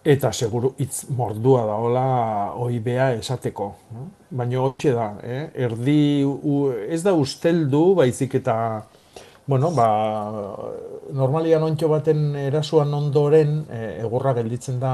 [0.00, 2.04] Eta seguru hitz mordua da hola
[2.56, 3.66] oibea esateko.
[3.92, 4.06] no?
[4.32, 5.42] Baina hotxe da, eh?
[5.66, 8.56] erdi u, ez da usteldu, baizik eta
[9.50, 9.86] bueno, ba,
[11.12, 14.92] normalian ontxo baten erasuan ondoren e, egurra gelditzen da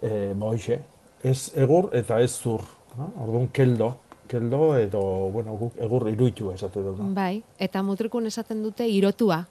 [0.00, 0.78] e, ba hoxe,
[1.22, 2.64] ez egur eta ez zur.
[2.96, 3.10] No?
[3.24, 3.90] Orduan keldo,
[4.28, 5.02] keldo edo
[5.34, 7.10] bueno, guk egur iruitua esate dugu.
[7.16, 9.42] Bai, eta mutrikun esaten dute irotua.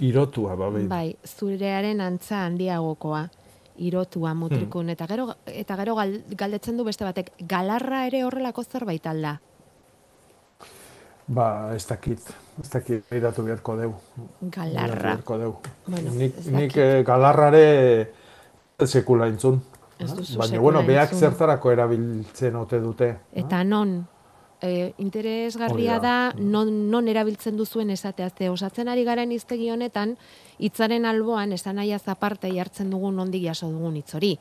[0.00, 0.86] Irotua, ba, bai.
[0.88, 3.26] Bai, zurearen antza handiagokoa.
[3.80, 4.88] Irotua mutrikun.
[4.88, 4.96] Hmm.
[4.96, 9.36] Eta gero, eta gero gal- galdetzen du beste batek, galarra ere horrelako zerbait alda.
[11.30, 13.90] Ba, ez dakit, ez dakit, behiratu beharko deu.
[14.40, 15.02] Galarra.
[15.02, 15.52] Beharko deu.
[15.86, 17.64] Bueno, nik, nik eh, galarrare
[18.86, 19.60] sekula entzun.
[20.00, 23.10] Ez duzu Baina, bueno, beak zertarako erabiltzen ote dute.
[23.36, 23.98] Eta non,
[24.62, 28.30] e, interesgarria da, non, non erabiltzen duzuen esatea.
[28.30, 30.16] Ze osatzen ari garen hiztegi honetan,
[30.58, 34.38] hitzaren alboan, esan nahi aparte jartzen dugun nondik jaso dugun hitz hori.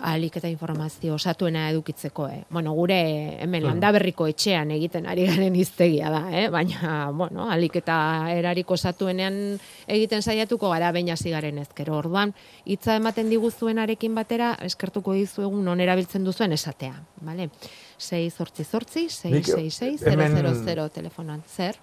[0.00, 2.44] Alik eta informazio osatuena edukitzeko, eh?
[2.50, 2.98] Bueno, gure
[3.42, 3.68] hemen Hmm.
[3.70, 6.48] landaberriko etxean egiten ari garen hiztegia da, eh?
[6.50, 11.96] Baina, bueno, alik eta erariko osatuenean egiten saiatuko gara baina hasi garen ezkero.
[11.98, 12.34] Orduan,
[12.64, 17.50] hitza ematen diguzuenarekin batera, eskertuko dizuegu non erabiltzen duzuen esatea, bale?
[17.98, 21.42] 6 zortzi zortzi, 666 hemen- 000 telefonan.
[21.46, 21.76] Zer?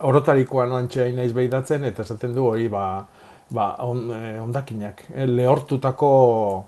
[0.00, 3.06] Orotarikoan antxe naiz behidatzen, eta esaten du hori, ba,
[3.50, 5.04] ba on, eh, ondakinak.
[5.14, 6.66] Eh, lehortutako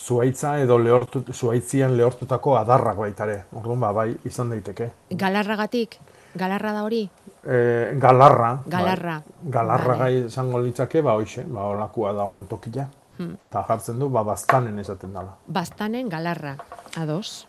[0.00, 3.44] zuaitza edo lehortu, zuaitzian lehortutako adarrak baitare.
[3.52, 4.90] Orduan, ba, bai, izan daiteke.
[5.10, 5.98] Galarragatik?
[6.34, 7.02] Galarra da hori?
[7.42, 7.58] E,
[7.98, 8.62] galarra.
[8.66, 9.18] Galarra.
[9.24, 9.50] Bai.
[9.50, 12.86] Galarra gai izango litzake, ba hoxe, ba olakua da tokia.
[13.18, 13.34] Hmm.
[13.50, 15.34] Eta jartzen du, ba baztanen esaten dala.
[15.46, 16.56] Bastanen galarra.
[16.96, 17.46] Ados.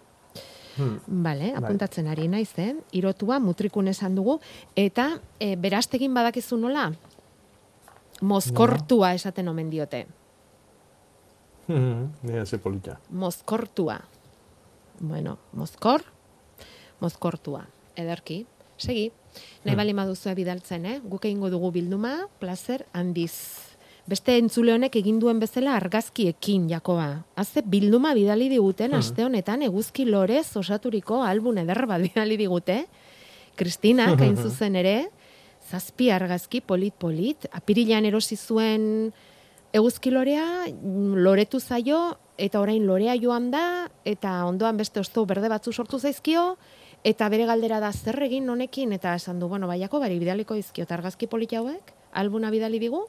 [0.77, 0.97] Hmm.
[1.05, 1.61] Bale, Bai.
[1.61, 2.73] apuntatzen ari naiz, eh?
[2.97, 4.39] Irotua mutrikun esan dugu
[4.75, 6.89] eta e, berastegin badakizu nola?
[8.21, 10.05] Mozkortua esaten omen diote.
[11.67, 12.97] Nire ze polita.
[13.09, 13.99] Mozkortua.
[14.99, 16.03] Bueno, mozkor,
[16.99, 17.65] mozkortua.
[17.95, 18.45] Ederki.
[18.77, 19.11] Segi.
[19.63, 19.77] Nahi Hmm.
[19.77, 20.99] bali maduzu bidaltzen, eh?
[21.03, 23.33] Guk egingo dugu bilduma, placer handiz.
[24.07, 27.23] Beste entzule honek egin duen bezala argazkiekin, Jakoba.
[27.35, 28.99] Haze bilduma bidali diguten, Hmm.
[28.99, 32.85] aste honetan, eguzki lorez osaturiko album eder bat bidali digute.
[33.55, 35.09] Kristinak, hain zuzen ere,
[35.71, 39.11] zazpi argazki polit-polit, apirilean erosi zuen
[39.71, 40.67] eguzki lorea,
[41.23, 42.01] loretu zaio,
[42.37, 46.57] eta orain lorea joan da, eta ondoan beste osto berde batzu sortu zaizkio,
[47.07, 50.83] eta bere galdera da zer egin honekin, eta esan du, bueno, baiako bari bidaliko izkio,
[50.83, 53.05] eta argazki polit hauek, albuna bidali digu,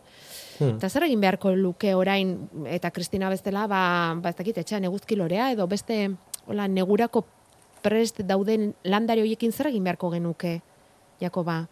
[0.62, 0.76] Hmm.
[0.76, 2.34] Eta zer egin beharko luke orain,
[2.70, 6.04] eta Kristina bestela, ba, ba ez dakit, etxean eguzki lorea, edo beste,
[6.46, 7.24] hola, negurako
[7.82, 10.60] prest dauden landare horiekin zer egin beharko genuke,
[11.22, 11.64] Jakoba?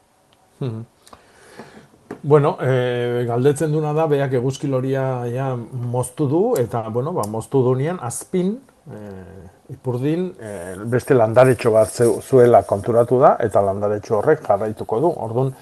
[2.22, 7.96] Bueno, e, galdetzen duna da, beak eguzkiloria ja moztu du, eta, bueno, ba, moztu dunean,
[8.04, 8.98] azpin, e,
[9.72, 10.50] ipurdin, e,
[10.92, 15.12] beste landaretxo bat zuela konturatu da, eta landaretxo horrek jarraituko du.
[15.28, 15.54] Orduan,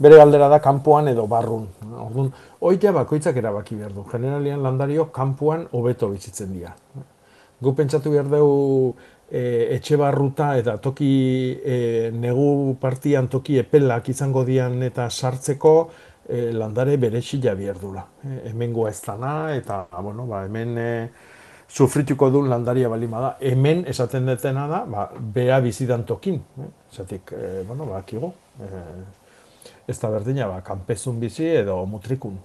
[0.00, 1.68] bere galdera da kanpoan edo barrun.
[2.06, 4.06] Orduan, hoi ja bakoitzak erabaki behar du.
[4.08, 6.72] Generalian landario kanpoan hobeto bizitzen dira.
[7.60, 8.94] Gu pentsatu behar dugu
[9.30, 15.76] e, etxe barruta eta toki e, negu partian toki epelak izango dian eta sartzeko
[16.28, 18.06] e, landare berexila behar dula.
[18.22, 20.90] E, hemengoa ez dana eta bueno, ba, hemen e,
[21.68, 23.36] sufrituko duen landaria bali bada.
[23.40, 26.40] Hemen esaten detena da, ba, bea bizidan tokin.
[26.62, 26.72] Eh?
[26.92, 28.34] Zatik, e, bueno, ba, akigo.
[28.60, 28.82] E,
[29.86, 32.38] ez da berdina, ba, kanpezun bizi edo mutrikun.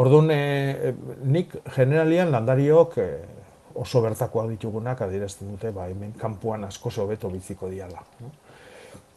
[0.00, 0.92] Orduan, e,
[1.24, 3.08] nik generalian landariok e,
[3.74, 8.02] oso bertakoak ditugunak adierazten dute, ba, hemen kanpoan asko hobeto biziko diala.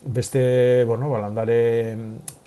[0.01, 1.97] Beste, bueno, ba, landare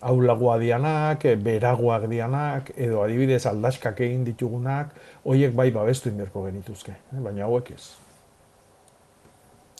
[0.07, 4.94] aulagoa dianak, beragoak dianak, edo adibidez aldaskak egin ditugunak,
[5.25, 7.20] hoiek bai babestu inberko genituzke, eh?
[7.20, 7.85] baina hauek ez.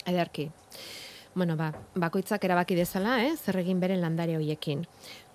[0.07, 0.51] Ederki.
[1.35, 4.83] Bueno, ba, bakoitzak erabaki dezala, eh, zer egin beren landare hoiekin.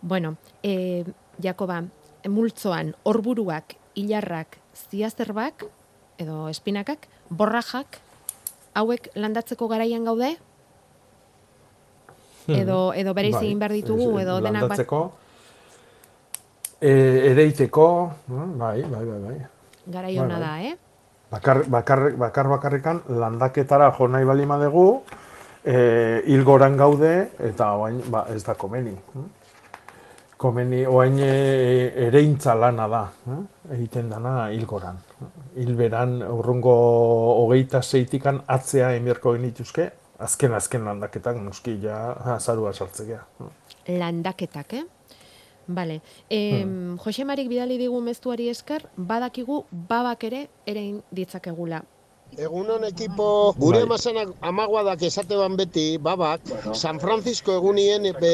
[0.02, 1.06] Bueno, e,
[1.42, 1.84] Jakoba,
[2.28, 5.64] multzoan, orburuak, hilarrak, ziazerbak,
[6.22, 8.00] edo espinakak, borrajak,
[8.76, 10.36] hauek landatzeko garaian gaude?
[12.48, 14.78] Edo, edo bere Bai, egin behar ditugu, edo denak bat...
[14.78, 15.00] landatzeko,
[16.78, 16.92] e,
[17.32, 17.88] ereiteko,
[18.30, 19.38] bai, bai, bai, bai.
[19.86, 20.40] Garai Bai, bai.
[20.40, 20.76] da, eh?
[21.32, 25.02] Bakar, bakar, bakar bakarrikan landaketara jo nahi bali madegu,
[25.66, 28.94] e, hilgoran gaude, eta oain, ba, ez da komeni.
[30.38, 31.28] Komeni, oain e,
[32.08, 33.44] ereintza lana da, hm?
[33.78, 34.98] egiten dana hilgoran.
[35.56, 36.74] Hilberan urrungo
[37.44, 39.88] hogeita zeitikan atzea enbierko genituzke,
[40.20, 42.02] azken azken landaketak noski ja
[42.36, 43.24] azarua sartzea.
[43.88, 44.84] landaketak, eh?
[45.68, 46.02] Bale.
[46.30, 46.66] E,
[47.04, 51.82] Jose Marik bidali digu mezuari esker, badakigu babak ere erein ditzakegula.
[52.38, 53.86] Egunon ekipo, gure Bai.
[53.88, 56.42] amazanak amaguadak esate ban beti, babak,
[56.76, 58.34] San Francisco egunien be,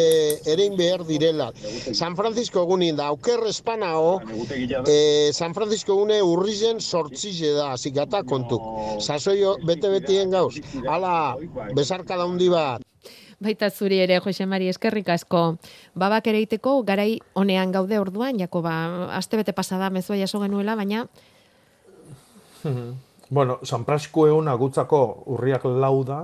[0.50, 1.52] erein behar direla.
[1.94, 4.22] San Francisco egunien da, auker espanao,
[4.88, 8.62] e, San Francisco egune urrizen sortzize da, zikata kontuk.
[9.02, 10.56] Sasoio bete-betien gauz.
[10.88, 11.36] Hala,
[11.78, 12.82] besarka daundi bat.
[13.42, 15.58] Baita zuri ere, Jose Mari, eskerrik asko.
[15.98, 18.74] Babak ere iteko, garai honean gaude orduan, jako ba,
[19.18, 21.08] aste bete pasada mezua jaso genuela, baina
[23.32, 24.98] Bueno, San Prasko egun agutzako
[25.32, 26.18] urriak lau da,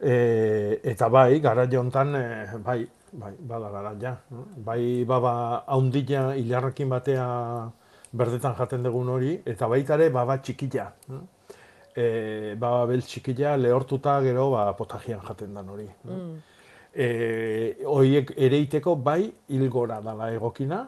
[0.00, 2.80] e, eta bai, gara jontan, e, bai,
[3.12, 4.16] bai, bada gara ja.
[4.66, 7.26] Bai, baba haundila hilarrekin batea
[8.10, 10.88] berdetan jaten dugun hori, eta baita ere baba txikila.
[11.94, 12.08] E,
[12.58, 15.86] baba bel txikila lehortuta gero ba, potajian jaten dan hori.
[16.04, 16.36] mm.
[16.98, 17.08] E,
[17.86, 20.82] hoiek ereiteko bai hilgora dala egokina,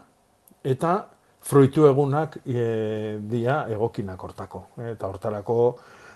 [0.64, 0.96] eta
[1.40, 4.66] fruitu egunak e, dia egokinak hortako.
[4.92, 5.56] Eta hortarako,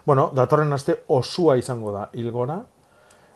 [0.06, 2.60] bueno, datorren aste osua izango da hilgora,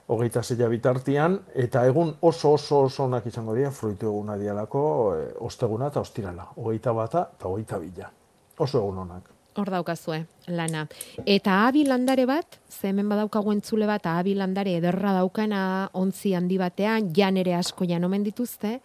[0.09, 4.85] hogeita zeia bitartian, eta egun oso oso oso onak izango dira fruitu eguna dialako,
[5.17, 8.13] e, osteguna eta ostirala, hogeita bata eta hogeita bila.
[8.59, 9.35] Oso egun onak.
[9.59, 10.21] hor daukazue,
[10.55, 10.85] lana.
[11.27, 16.59] Eta abi landare bat, ze hemen badaukagu entzule bat, abi landare ederra daukana ontzi handi
[16.61, 18.79] batean, jan ere asko jan omen dituzte,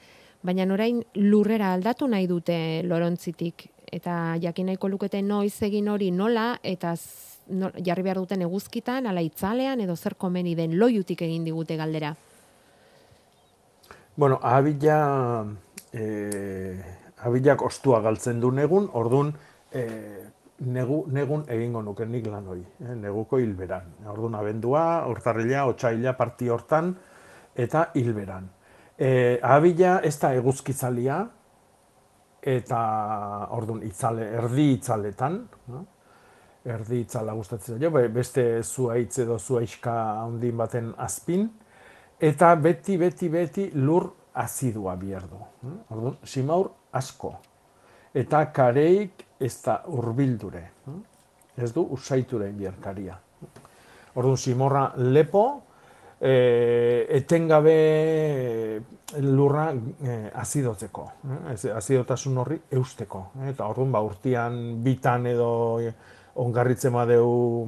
[0.43, 3.69] baina orain lurrera aldatu nahi dute lorontzitik.
[3.93, 6.95] Eta jakin nahiko lukete noiz egin hori nola, eta
[7.49, 12.15] no, jarri behar duten eguzkitan, ala itzalean, edo zer komeni den loiutik egin digute galdera.
[14.15, 15.45] Bueno, abila,
[15.93, 16.03] e,
[17.25, 19.34] abilak ostua galtzen du negun, ordun
[19.71, 19.86] e,
[20.65, 23.93] negu, negun egingo nuke nik lan hori, eh, neguko hilberan.
[24.13, 26.93] Ordun abendua, urtarrila, otsaila parti hortan,
[27.56, 28.49] eta hilberan.
[28.97, 31.17] E, abila ez da eguzkitzalia,
[32.43, 32.79] eta
[33.56, 35.39] ordun itzale, erdi itzaletan,
[35.71, 35.86] no?
[36.63, 41.47] erdi itzala gustatzen zaio, be- beste zuaitz edo zuaiska handin baten azpin,
[42.19, 45.39] eta beti, beti, beti lur azidua bihar du.
[45.89, 47.34] Orduan, simaur asko.
[48.13, 50.63] Eta kareik ez da urbildure.
[51.58, 53.17] Ez du usaiture bihar karia.
[54.15, 55.45] Orduan, simorra lepo,
[56.23, 58.81] e, etengabe
[59.19, 61.07] lurra e, azidotzeko.
[61.27, 61.39] eh?
[61.53, 63.25] Ez, azidotasun horri eusteko.
[63.41, 63.49] eh?
[63.51, 65.49] Eta orduan, ba, urtian bitan edo
[65.83, 65.91] eh,
[66.39, 67.67] ongarritzen badeu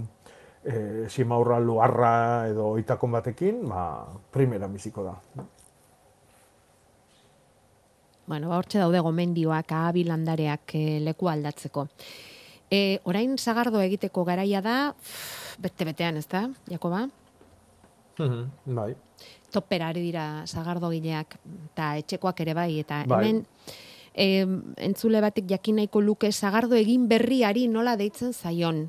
[0.63, 5.17] e, simaurra luarra edo oitakon batekin, ba, primera biziko da.
[8.25, 11.89] Bueno, ba, hortxe daude gomendioak, ahabi landareak e, leku aldatzeko.
[12.71, 14.79] E, orain sagardo egiteko garaia da,
[15.61, 17.03] bete-betean, ez da, Jakoba?
[18.65, 18.93] Bai.
[19.51, 21.37] Topera ari dira sagardo gileak,
[21.71, 23.21] eta etxekoak ere bai, eta Bai.
[23.23, 23.45] hemen
[24.15, 24.47] e,
[24.87, 28.87] entzule batek jakin nahiko luke sagardo egin berriari nola deitzen zaion.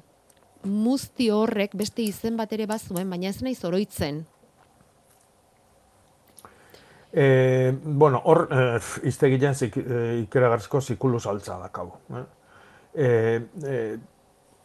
[0.67, 4.25] Muzti horrek beste izen bat ere bazuen, baina ez naiz oroitzen.
[7.17, 8.65] E, bueno, hor, e,
[9.09, 11.89] iztegilean zik, e, ikeragarrizko zikulu saltza dakau.
[12.11, 12.25] Eh?
[12.97, 13.09] E,
[13.63, 13.79] e,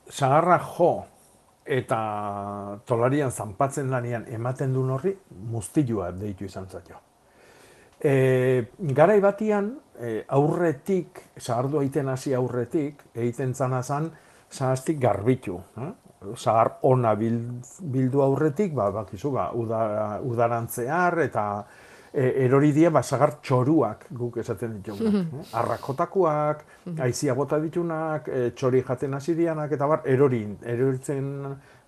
[0.10, 0.91] sagarra jo
[1.71, 5.13] eta tolarian zanpatzen lanian ematen duen horri,
[5.51, 6.99] muztilua deitu izan zaio.
[8.01, 8.65] E,
[8.97, 14.10] garai batian, e, aurretik, sagardu egiten hasi aurretik, egiten zana zan,
[14.49, 15.62] sagaztik garbitu.
[15.77, 15.91] Eh?
[16.36, 17.61] Sagar ona bil-
[17.93, 21.45] bildu aurretik, ba, bakizu, ba, uda, udarantzear eta
[22.14, 25.07] e, erori die ba, sagar txoruak guk esaten ditugu.
[25.07, 25.43] eh?
[25.59, 26.64] Arrakotakoak,
[26.99, 31.32] aizia bota ditunak, e, txori jaten hasi dianak, eta bar, erori, eroritzen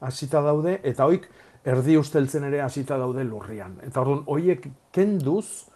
[0.03, 1.29] hasita daude, eta hoik
[1.65, 3.77] erdi usteltzen ere hasita daude lurrian.
[3.83, 5.69] Eta orduan, hoiek kenduz,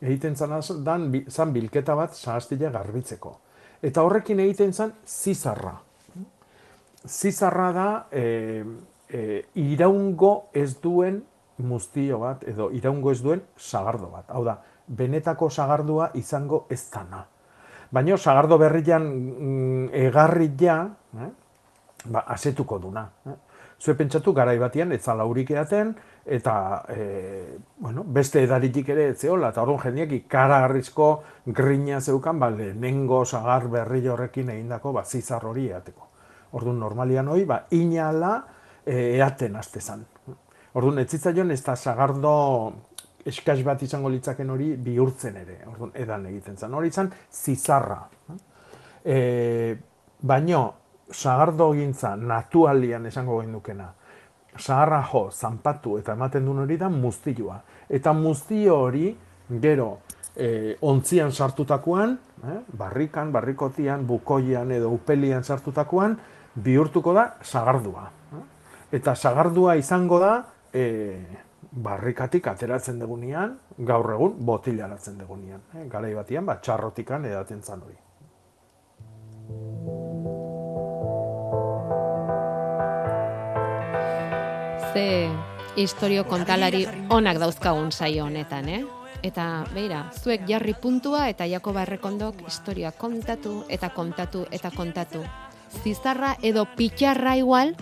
[0.00, 3.36] egiten zan dan, zan bilketa bat sahastila garbitzeko.
[3.82, 5.74] Eta horrekin egiten zan zizarra.
[7.08, 8.24] Zizarra da e,
[9.08, 11.22] e, iraungo ez duen
[11.60, 14.26] muztio bat, edo iraungo ez duen sagardo bat.
[14.28, 17.24] Hau da, benetako sagardua izango ez dana.
[17.90, 21.30] Baina sagardo berrian mm, egarri eh?
[22.06, 23.08] ba, asetuko duna.
[23.26, 23.36] Eh?
[23.80, 25.94] Zue pentsatu garai batian ez zala eaten,
[26.26, 32.50] eta e, bueno, beste edaritik ere ez zehola, eta orduan jendeak ikaragarrizko grina zeukan, ba,
[32.50, 36.08] lehenengo sagar berri horrekin egindako ba, zizar hori eateko.
[36.52, 38.34] Orduan normalian hori, ba, inala
[38.84, 40.04] e, eaten azte zan.
[40.74, 42.32] Orduan, ez zitzaion ez da sagardo
[43.26, 46.74] eskaz bat izango litzaken hori bihurtzen ere, orduan, edan egiten zen.
[46.74, 48.00] Hori izan, zizarra.
[49.04, 49.76] E,
[50.22, 50.62] baino,
[51.10, 53.90] sagardo gintza natualian esango gendukena,
[54.56, 57.58] sagarra jo, zanpatu eta ematen duen hori da muztioa.
[57.90, 59.10] Eta muztio hori,
[59.60, 59.90] gero,
[60.36, 66.16] e, ontzian sartutakoan, eh, barrikan, barrikotian, bukoian edo upelian sartutakoan,
[66.54, 68.10] bihurtuko da sagardua.
[68.92, 70.32] Eta sagardua izango da,
[70.72, 70.84] e,
[71.70, 75.62] barrikatik ateratzen degunean, gaur egun botilaratzen degunean.
[75.74, 75.86] Eh?
[75.90, 77.98] Garai batian, ba, txarrotikan edaten zan hori.
[84.92, 85.30] Ze
[85.76, 88.82] historio kontalari onak dauzkagun saio honetan, eh?
[89.22, 95.22] Eta, beira, zuek jarri puntua eta jako barrekondok historia kontatu eta kontatu eta kontatu.
[95.82, 97.76] Zizarra edo pitxarra igual,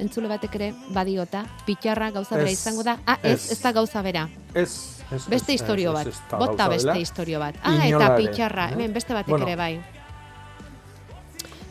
[0.00, 2.98] entzule batek ere badiota, pitxarra gauza bera izango da.
[3.06, 4.28] Ah, ez, ez, da gauza bera.
[4.54, 6.08] Ez, ez, beste historio bat.
[6.32, 7.58] Bota beste historio bat.
[7.62, 9.74] Ah, eta pitxarra, hemen beste batek ere bai.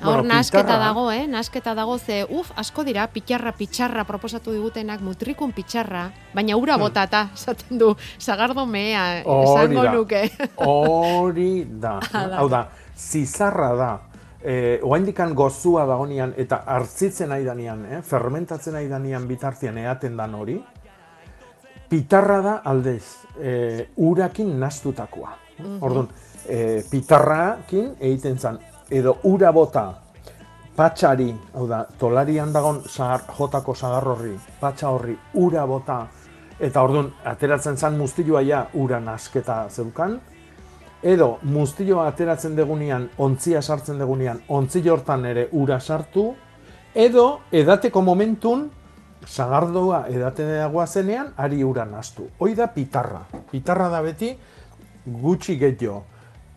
[0.02, 1.28] Hor bueno, nasketa dago, eh?
[1.30, 6.82] Nasketa dago ze, uf, asko dira, pitxarra, pitxarra proposatu digutenak, mutrikun pitxarra, baina ura hmm.
[6.88, 10.24] botata, esaten du, zagardo mea, esango nuke.
[10.66, 12.00] Hori da.
[12.40, 12.64] Hau da,
[12.98, 13.92] zizarra da,
[14.44, 20.36] eh, oaindikan gozua dagonean eta hartzitzen nahi danean, eh, fermentatzen nahi danean bitartian eaten dan
[20.36, 20.64] hori,
[21.90, 23.04] pitarra da aldez,
[23.40, 25.38] eh, urakin nastutakoa.
[25.60, 25.78] Mm -hmm.
[25.82, 26.08] Orduan,
[26.46, 29.94] eh, pitarrakin egiten zan edo ura bota
[30.76, 36.08] patxari, hau da, tolarian dagon zahar, jotako zagar horri, patxa horri, ura bota,
[36.60, 40.20] eta orduan, ateratzen zan muztilloa ja ura nasketa zeukan,
[41.04, 46.32] edo muztilloa ateratzen degunean, ontzia sartzen degunean, ontzi hortan ere ura sartu,
[46.94, 48.70] edo edateko momentun,
[49.28, 50.46] zagardoa edate
[50.88, 52.30] zenean, ari ura nastu.
[52.40, 53.22] Hoi da pitarra.
[53.52, 54.36] Pitarra da beti,
[55.06, 56.04] gutxi gehiago.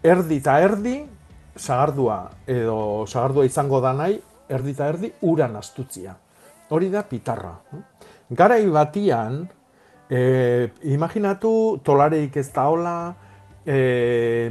[0.03, 1.07] Erdi eta erdi,
[1.57, 6.15] sagardua edo sagardua izango da nahi, erdi eta erdi, uran astutzia.
[6.71, 7.55] Hori da pitarra.
[8.31, 9.49] Garai batian,
[10.11, 13.15] e, imaginatu tolareik ez da hola,
[13.67, 14.49] e,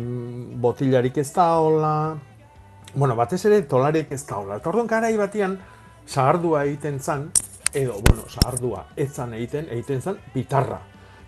[0.62, 2.16] botilarik ez da hola,
[2.94, 4.58] bueno, batez ere tolareik ez da hola.
[4.58, 5.58] Eta garai batian,
[6.06, 7.32] sagardua egiten zan,
[7.74, 10.80] edo, bueno, sagardua ez zan egiten, egiten zan pitarra.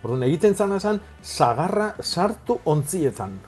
[0.04, 3.40] Orduan, egiten zan esan, sagarra sartu ontzietan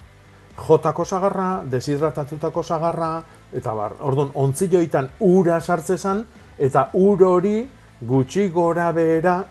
[0.57, 3.21] jotako sagarra, deshidratatutako sagarra,
[3.53, 6.23] eta bar, orduan, ontzioitan ura sartzezan,
[6.57, 7.59] eta ur hori
[8.01, 9.43] gutxi gora behera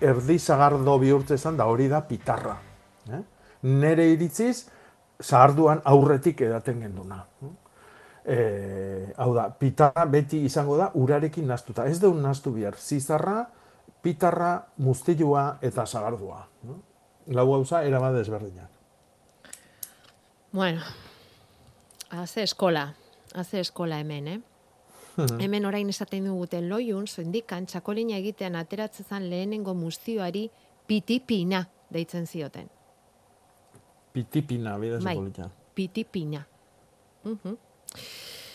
[0.00, 2.69] erdi sagardo bihurtzezan, da hori da pitarra.
[3.62, 4.68] Nere iritziz,
[5.20, 7.24] sagarduan aurretik edaten genduna.
[8.24, 11.86] E, hau da, pitarra beti izango da urarekin naztuta.
[11.86, 13.44] Ez deun naztu bihar, zizarra,
[14.02, 16.46] pitarra, muztilua eta sagardua.
[17.36, 18.70] Lau gauza, erabad ezberdinak.
[20.52, 20.80] Bueno,
[22.10, 22.88] haze eskola,
[23.34, 24.40] haze eskola hemen, eh?
[25.38, 30.48] Hemen orain esaten duguten loiun, zoindikan, txakolina egitean ateratzezan lehenengo muztioari
[30.88, 32.70] pitipina deitzen zioten.
[34.12, 35.16] Pitipina, bida bai,
[35.74, 36.46] pitipina.
[37.24, 37.56] Uh -huh.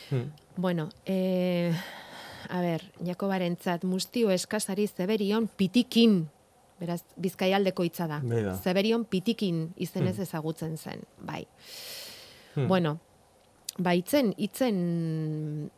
[0.09, 0.31] hmm.
[0.57, 1.73] Bueno, eh,
[2.49, 6.29] a ber, Jakobaren zat, muztio eskazari zeberion pitikin
[6.79, 8.19] beraz, bizkaialdeko hitza da.
[8.23, 8.55] Beda.
[8.63, 10.27] Zeberion pitikin izenez hmm.
[10.27, 11.45] ezagutzen zen, bai.
[12.55, 12.67] Hmm.
[12.67, 12.97] Bueno,
[13.77, 15.69] baitzen, itzen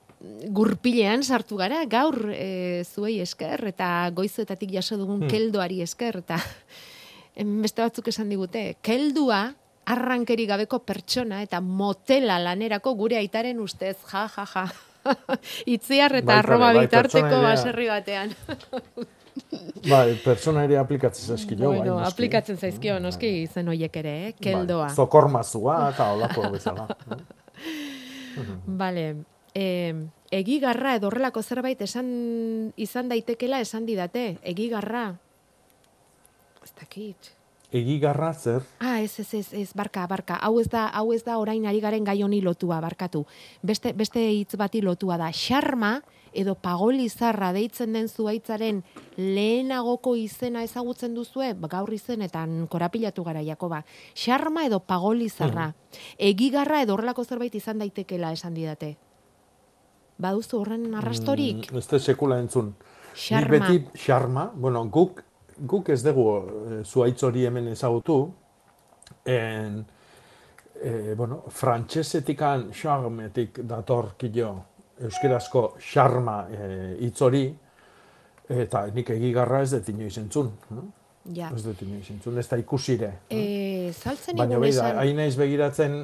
[0.53, 5.31] gurpilean sartu gara, gaur e, zuei esker, eta goizuetatik jaso dugun hmm.
[5.33, 6.39] keldoari esker, eta
[7.63, 9.51] beste batzuk esan digute, keldua
[9.93, 14.67] arrankeri gabeko pertsona eta motela lanerako gure aitaren ustez, ja, ja, ja.
[15.75, 18.35] Itziar eta arroba bai, bitarteko baserri batean.
[19.87, 21.57] Bai, persona ere aplikatzen zaizkio.
[21.59, 24.31] Bai, bueno, bai, aplikatzen zaizkio, noski izen hoiek ere, eh?
[24.31, 24.87] Bai, keldoa.
[24.87, 26.87] Bai, zokormazua eta olako bezala.
[28.81, 29.05] Vale.
[29.53, 29.93] Eh,
[30.33, 32.09] egigarra edo horrelako zerbait esan
[32.75, 34.27] izan daitekela esan didate.
[34.41, 35.07] Egigarra.
[36.65, 37.36] Ez dakit.
[37.71, 38.63] Egigarra zer?
[38.79, 40.37] Ah, ez, ez, ez, ez, barka, barka.
[40.39, 43.25] Hau ez da, hau ez da orain ari garen gai honi lotua, barkatu.
[43.61, 45.27] Beste, beste hitz bati lotua da.
[45.35, 45.97] Xarma,
[46.31, 48.83] edo pagolizarra deitzen den zuaitzaren
[49.17, 53.81] lehenagoko izena ezagutzen duzue, ba, gaur izenetan korapilatu gara Jakoba.
[54.15, 55.67] Xarma edo pagolizarra.
[55.73, 56.07] Mm.
[56.31, 58.95] Egigarra edo horrelako zerbait izan daitekela esan didate.
[60.17, 61.67] Baduzu horren arrastorik?
[61.67, 62.71] Mm, ez da sekula entzun.
[63.17, 63.59] Xarma.
[63.67, 65.23] Nik beti xarma, bueno, guk,
[65.59, 68.17] guk ez dugu e, zuaitz hori hemen ezagutu,
[69.25, 69.85] en,
[70.81, 74.51] e, bueno, frantxezetikan xarmetik dator kilo
[75.01, 76.69] euskerazko xarma e,
[77.05, 77.47] hitz hori,
[78.47, 80.51] eta nik egigarra ez dut inoiz entzun.
[80.71, 80.85] No?
[81.35, 81.49] Ja.
[81.51, 83.11] Ez dut inoiz entzun, ez da ikusire.
[83.29, 85.01] E, saltzen Baina egun bai, da, esan...
[85.01, 85.97] hain naiz begiratzen,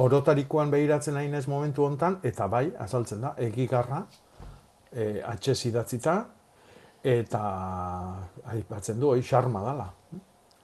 [0.00, 4.06] orotarikoan begiratzen hain naiz momentu hontan, eta bai, azaltzen da, egigarra,
[4.92, 6.16] e, atxez idatzita,
[7.04, 7.42] eta
[8.52, 9.90] aipatzen du, hori xarma dala.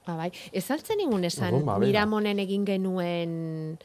[0.03, 0.29] Ba, bai.
[0.51, 1.81] Ez saltzen egun esan, Orduan, ba.
[1.83, 3.77] Miramonen egin genuen...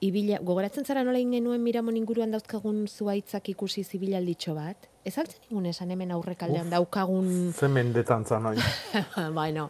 [0.00, 4.86] Ibila, gogoratzen zara nola egin genuen Miramon inguruan dauzkagun zuaitzak ikusi zibilalditxo bat?
[5.04, 7.26] Ez altzen egun esan hemen aurrekaldean daukagun...
[7.52, 8.64] Ze mendetan zan hori.
[9.38, 9.66] bueno,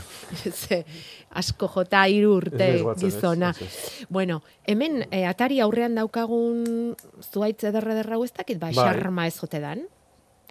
[0.64, 0.80] ze,
[1.30, 3.52] asko jota hiru urte ez, gizona.
[3.54, 4.08] ez, ez.
[4.10, 8.74] Bueno, hemen eh, atari aurrean daukagun zuaitz ederra ez dakit, ba, Bai.
[8.74, 9.86] xarma ez jote dan.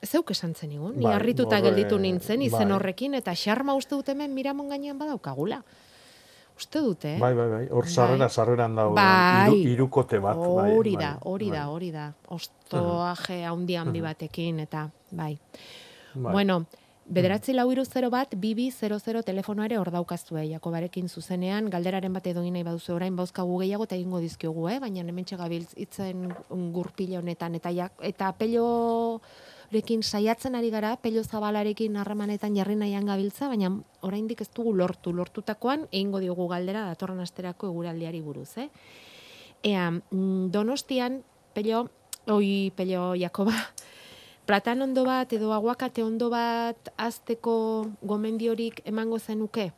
[0.05, 2.75] Zeuk esan zen egun, ni Bai, harrituta gelditu nintzen izen bai.
[2.75, 5.63] horrekin, eta xarma uste dut hemen miramon gainean badaukagula.
[6.57, 7.19] Uste dute, eh?
[7.21, 8.29] Bai, bai, bai, hor sarrera, Bai.
[8.33, 9.51] sarreran dago, Bai.
[9.53, 10.37] iru, irukote bat.
[10.37, 11.73] bai, Hori bai, da, hori da, bai.
[11.73, 12.13] hori da.
[12.33, 15.37] Ostoaje handi handi batekin, eta bai.
[16.15, 16.31] Bai.
[16.33, 16.65] Bueno,
[17.05, 22.25] bederatzi lau hiru zero bat, bibi 00 telefonoa ere hor daukazue, Jakobarekin zuzenean, galderaren bat
[22.27, 24.79] edo nahi baduzu orain bauzkagu gehiago eta egingo dizkiogu, eh?
[24.79, 26.33] baina hemen gabiltz itzen
[26.73, 29.21] gurpile honetan, eta, ja, eta pello
[29.71, 35.13] rekin saiatzen ari gara, pello zabalarekin harremanetan jarri nahian gabiltza, baina oraindik ez dugu lortu,
[35.13, 38.69] lortutakoan egingo diogu galdera datorren asterako eguraldiari buruz, eh?
[39.63, 41.89] Ea, mm, donostian, pello,
[42.27, 43.55] oi, pello Jakoba,
[44.47, 47.57] platan ondo bat edo aguakate ondo bat azteko
[48.01, 49.71] gomendiorik emango zenuke?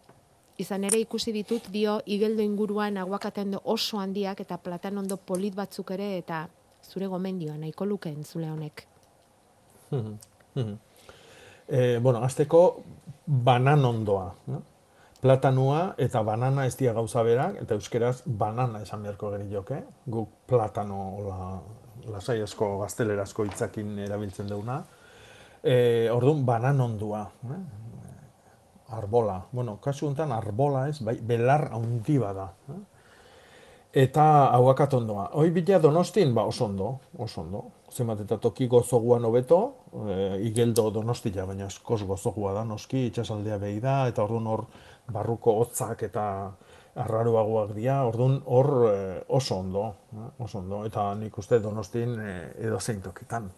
[0.59, 5.55] Izan ere ikusi ditut dio igeldo inguruan aguakate ondo oso handiak eta platan ondo polit
[5.55, 6.49] batzuk ere eta
[6.83, 8.98] zure gomendioa nahiko luke entzule honek.
[11.71, 12.81] Eh, bueno, azteko
[13.27, 14.33] banan ondoa.
[14.47, 14.63] No?
[15.21, 19.81] Platanua eta banana ez dira gauza berak, eta euskeraz banana esan beharko geri joke.
[20.07, 21.49] Guk platano, la,
[22.13, 24.79] lasai asko gaztelerazko hitzakin erabiltzen duguna.
[25.61, 27.25] E, orduan, banan ondua.
[27.51, 27.59] Eh?
[28.95, 29.41] Arbola.
[29.51, 32.47] Bueno, kasu honetan arbola ez, bai, belar handi bada.
[32.71, 32.79] Eh?
[34.05, 34.23] Eta
[34.55, 35.29] aguakat ondoa.
[35.35, 37.65] Hoi bila donostin, ba, oso ondo, oso ondo.
[37.89, 39.59] Zenbat eta toki gozoguan hobeto,
[40.05, 40.15] e,
[40.45, 44.65] igeldo donostia, baina eskos gozogua da, noski, itxasaldea behi da, eta orduan hor
[45.09, 46.25] barruko hotzak eta
[46.99, 48.97] arraruagoak dira, orduan hor e,
[49.35, 52.33] oso ondo, eh, oso ondo, eta nik uste donostin e,
[52.67, 53.49] edo zein tokitan.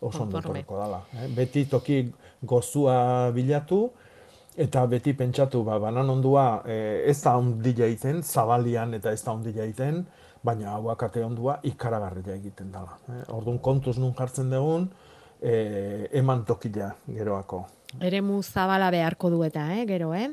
[0.00, 1.00] Oso ondo torreko dala.
[1.14, 1.28] Eh?
[1.34, 2.02] Beti toki
[2.44, 3.86] gozua bilatu,
[4.58, 9.32] eta beti pentsatu, ba, banan ondua eh, ez da ondila egiten, zabalian eta ez da
[9.32, 10.02] ondila egiten,
[10.44, 12.98] baina aguakate ondua ikaragarria egiten dela.
[13.08, 13.24] Eh?
[13.34, 14.88] Orduan kontuz nun jartzen dugun,
[15.42, 17.64] eh, eman tokila geroako.
[18.00, 20.28] Eremu zabala beharko du eta, eh, gero, eh?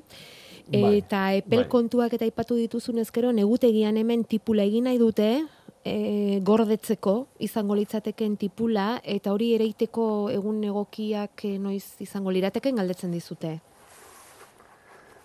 [0.67, 1.69] Bai, Eta epel bai.
[1.69, 5.45] kontuak eta aipatu dituzunez gero, negutegian hemen tipula egin nahi dute,
[5.85, 13.13] e, gordetzeko izango litzateken tipula, eta hori ereiteko egun egokiak eh, noiz izango lirateken galdetzen
[13.13, 13.59] dizute.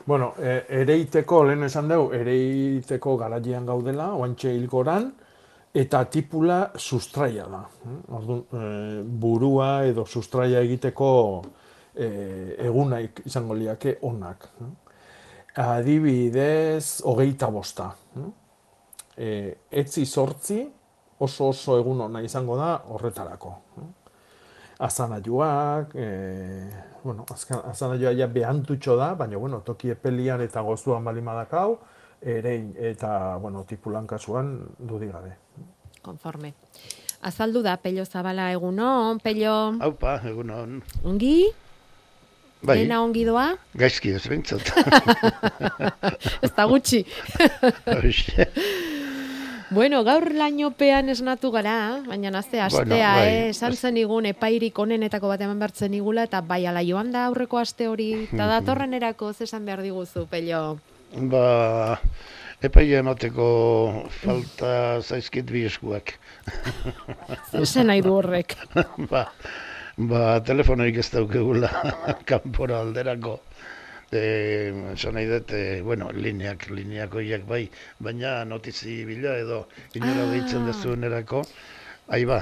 [0.07, 5.11] Bueno, e, ereiteko, lehen esan dugu, ereiteko garailean gaudela, oantxe hilgoran,
[5.75, 7.61] eta tipula sustraia da.
[8.17, 11.11] Orduan, e, burua edo sustraia egiteko
[11.95, 12.09] e,
[12.67, 14.49] egunaik izango liake onak.
[15.61, 17.91] Adibidez, hogeita bosta.
[19.17, 19.31] E,
[19.71, 20.63] etzi sortzi
[21.21, 23.57] oso oso egun ona izango da horretarako.
[24.81, 24.85] Eh?
[24.85, 26.71] azanaiuak, e,
[27.05, 31.79] bueno, azka- azanaioa ja behantutxo da, baina, bueno, toki epelian eta gozuan bali madakau,
[32.23, 35.37] erein eta, bueno, tipulan kasuan dudik gabe.
[36.03, 36.55] Konforme.
[37.23, 40.83] Azaldu da, pello zabala egunon, pello Haupa, egun hon.
[41.05, 41.51] ongi,
[42.63, 44.61] Bai, dena ongi doa, gaizki ez behintzat.
[46.45, 47.05] ez da gutxi.
[49.71, 53.27] Bueno, gaur lainopean esnatu gara, baina nazte astea, Bueno, bai.
[53.29, 53.49] eh?
[53.53, 57.59] esan zen igun epairik onenetako bat eman bertzen igula, eta bai ala joan da aurreko
[57.59, 58.51] aste hori, eta Mhm.
[58.51, 60.79] datorren erako zesan behar diguzu, pello.
[61.15, 62.01] Ba,
[62.63, 66.19] epaia emateko falta zaizkit bi eskuak.
[67.53, 68.57] Zesan nahi du horrek.
[69.11, 69.31] ba,
[69.97, 71.71] ba, telefonoik ez daukegula
[72.27, 73.39] kanpora alderako.
[74.13, 77.69] E, esan nahi dut, e, bueno, lineak, lineak horiek bai,
[78.03, 80.31] baina notizi bila edo inora Ah.
[80.33, 81.45] deitzen dezuenerako,
[82.09, 82.41] ahi ba,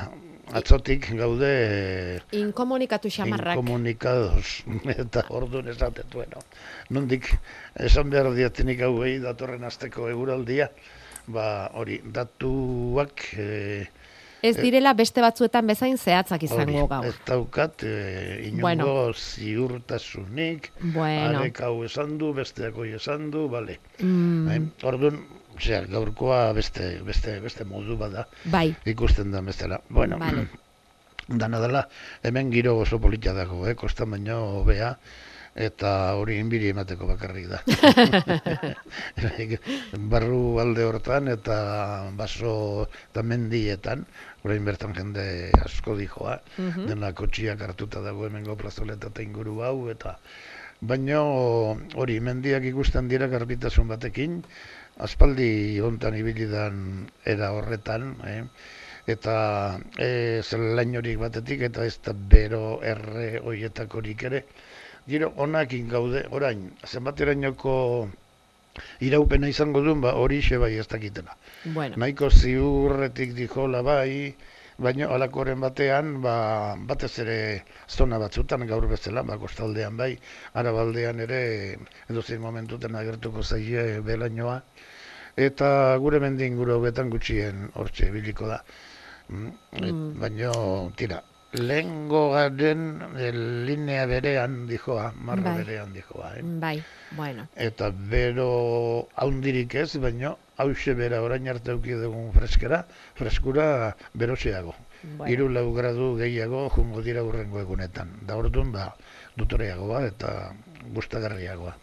[0.56, 3.58] atzotik gaude e, Inkomunikatu xamarrak.
[3.58, 4.64] Inkomunikados,
[5.04, 6.40] eta orduan esatet, bueno,
[6.88, 7.28] nondik
[7.76, 10.70] esan behar diatenik hauei datorren asteko eguraldia,
[11.28, 13.48] ba hori, datuak e,
[14.42, 17.06] ez direla beste batzuetan bezain zehatzak izango gaur.
[17.06, 19.12] Ez daukat, e, inongo Bueno.
[19.14, 21.40] ziurtasunik, Bueno.
[21.40, 23.78] arek hau esan du, besteak hoi esan du, bale.
[24.00, 24.48] Mm.
[24.50, 25.20] Eh, Orduan,
[25.56, 28.28] osea, gaurkoa beste, beste, beste modu bada.
[28.44, 28.74] Bai.
[28.86, 29.80] Ikusten da bestela.
[29.88, 30.46] Bueno, Vale.
[31.28, 31.88] dana dela,
[32.22, 33.74] hemen giro oso polita dago, eh?
[33.74, 34.98] kostan baino hobea,
[35.58, 37.58] eta hori inbiri emateko bakarrik da.
[40.12, 41.56] Barru alde hortan eta
[42.18, 42.52] baso
[42.92, 44.04] eta mendietan,
[44.46, 46.86] orain bertan jende asko dijoa, Mhm.
[46.92, 50.18] dena kotxiak hartuta dago hemengo plazoleta eta inguru hau, eta
[50.80, 51.22] baino
[51.98, 54.44] hori mendiak ikusten dira garbitasun batekin,
[54.98, 58.44] aspaldi hontan ibilidan era horretan, eh?
[59.08, 64.44] eta e, zelain horik batetik eta ez da bero erre hoietakorik ere.
[65.08, 67.74] Giro, onakin gaude, orain, zenbaterainoko
[69.06, 71.36] iraupena izango duen, ba, hori xe bai ez dakitela.
[71.64, 71.96] Bueno.
[71.96, 74.34] Nahiko ziurretik dijola bai,
[74.78, 76.34] baina alakoren batean, ba,
[76.90, 77.38] batez ere
[77.88, 80.12] zona batzutan gaur bezala, ba, kostaldean bai,
[80.54, 81.40] arabaldean ere,
[82.10, 84.60] edo zein momentutan agertuko zaie belainoa,
[85.48, 85.70] eta
[86.04, 88.62] gure mendin gure hobetan gutxien hortxe biliko da.
[89.28, 90.20] Mm, Mm.
[90.20, 90.52] Baino,
[90.96, 91.18] tira,
[91.52, 95.56] lehengo garen eh, linea berean dijoa, marra Bai.
[95.64, 96.42] berean dijoa, eh?
[96.44, 96.82] Bai,
[97.16, 97.48] bueno.
[97.56, 102.84] Eta bero haundirik ez, baino hause bera orain arte auki dugun freskera,
[103.14, 104.74] freskura beroseago.
[105.02, 105.30] Bueno.
[105.32, 108.18] Hiru lau gradu gehiago jungo dira urrengo egunetan.
[108.26, 108.94] Da orduan ba
[109.36, 110.52] dutoreagoa eta
[110.92, 111.76] gustagarriagoa.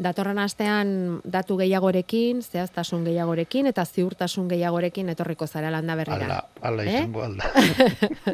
[0.00, 6.24] Datorren astean datu gehiagorekin, zehaztasun gehiagorekin eta ziurtasun gehiagorekin etorriko zara landa berrira.
[6.24, 6.94] Ala, ala Eh?
[7.02, 7.44] izango alda.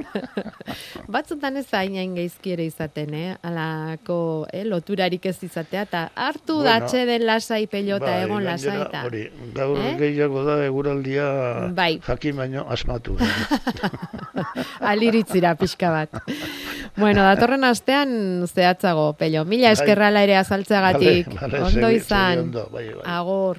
[1.17, 3.33] Batzutan ez hain hain geizki ere izaten, eh?
[3.43, 4.19] Alako
[4.53, 9.03] eh, loturarik ez izatea, eta hartu Bueno, datxe den lasai pelota Bai, egon lasai eta.
[9.11, 9.25] Hori,
[9.59, 9.97] gaur Eh?
[9.99, 11.27] gehiago da eguraldia
[11.75, 11.99] Bai.
[12.07, 13.19] jakin baino asmatu.
[14.81, 16.23] Aliritzira pixka bat.
[16.97, 19.45] Bueno, datorren astean zehatzago, pello.
[19.45, 19.73] Mila Bai.
[19.73, 21.29] eskerrala ere azaltzeagatik.
[21.29, 22.39] Vale, vale, ondo izan.
[22.39, 23.03] ondo, bai, bai.
[23.05, 23.59] Agur.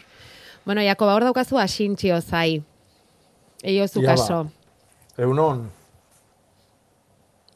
[0.66, 2.64] Bueno, Jakoba, hor daukazu asintxio zai.
[3.64, 4.52] Eio zu kaso.
[5.18, 5.70] Eunon,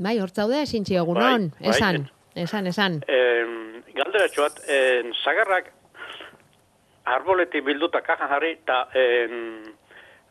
[0.02, 1.52] Bai, hor zaude asintxio egunon.
[1.60, 1.76] Bai, bai.
[1.76, 2.96] Esan, esan, esan.
[3.08, 3.44] Eh,
[3.94, 5.68] galderatxo bat, eh, zagarrak
[7.06, 9.30] arboletik bilduta kajan jarri, eta eh,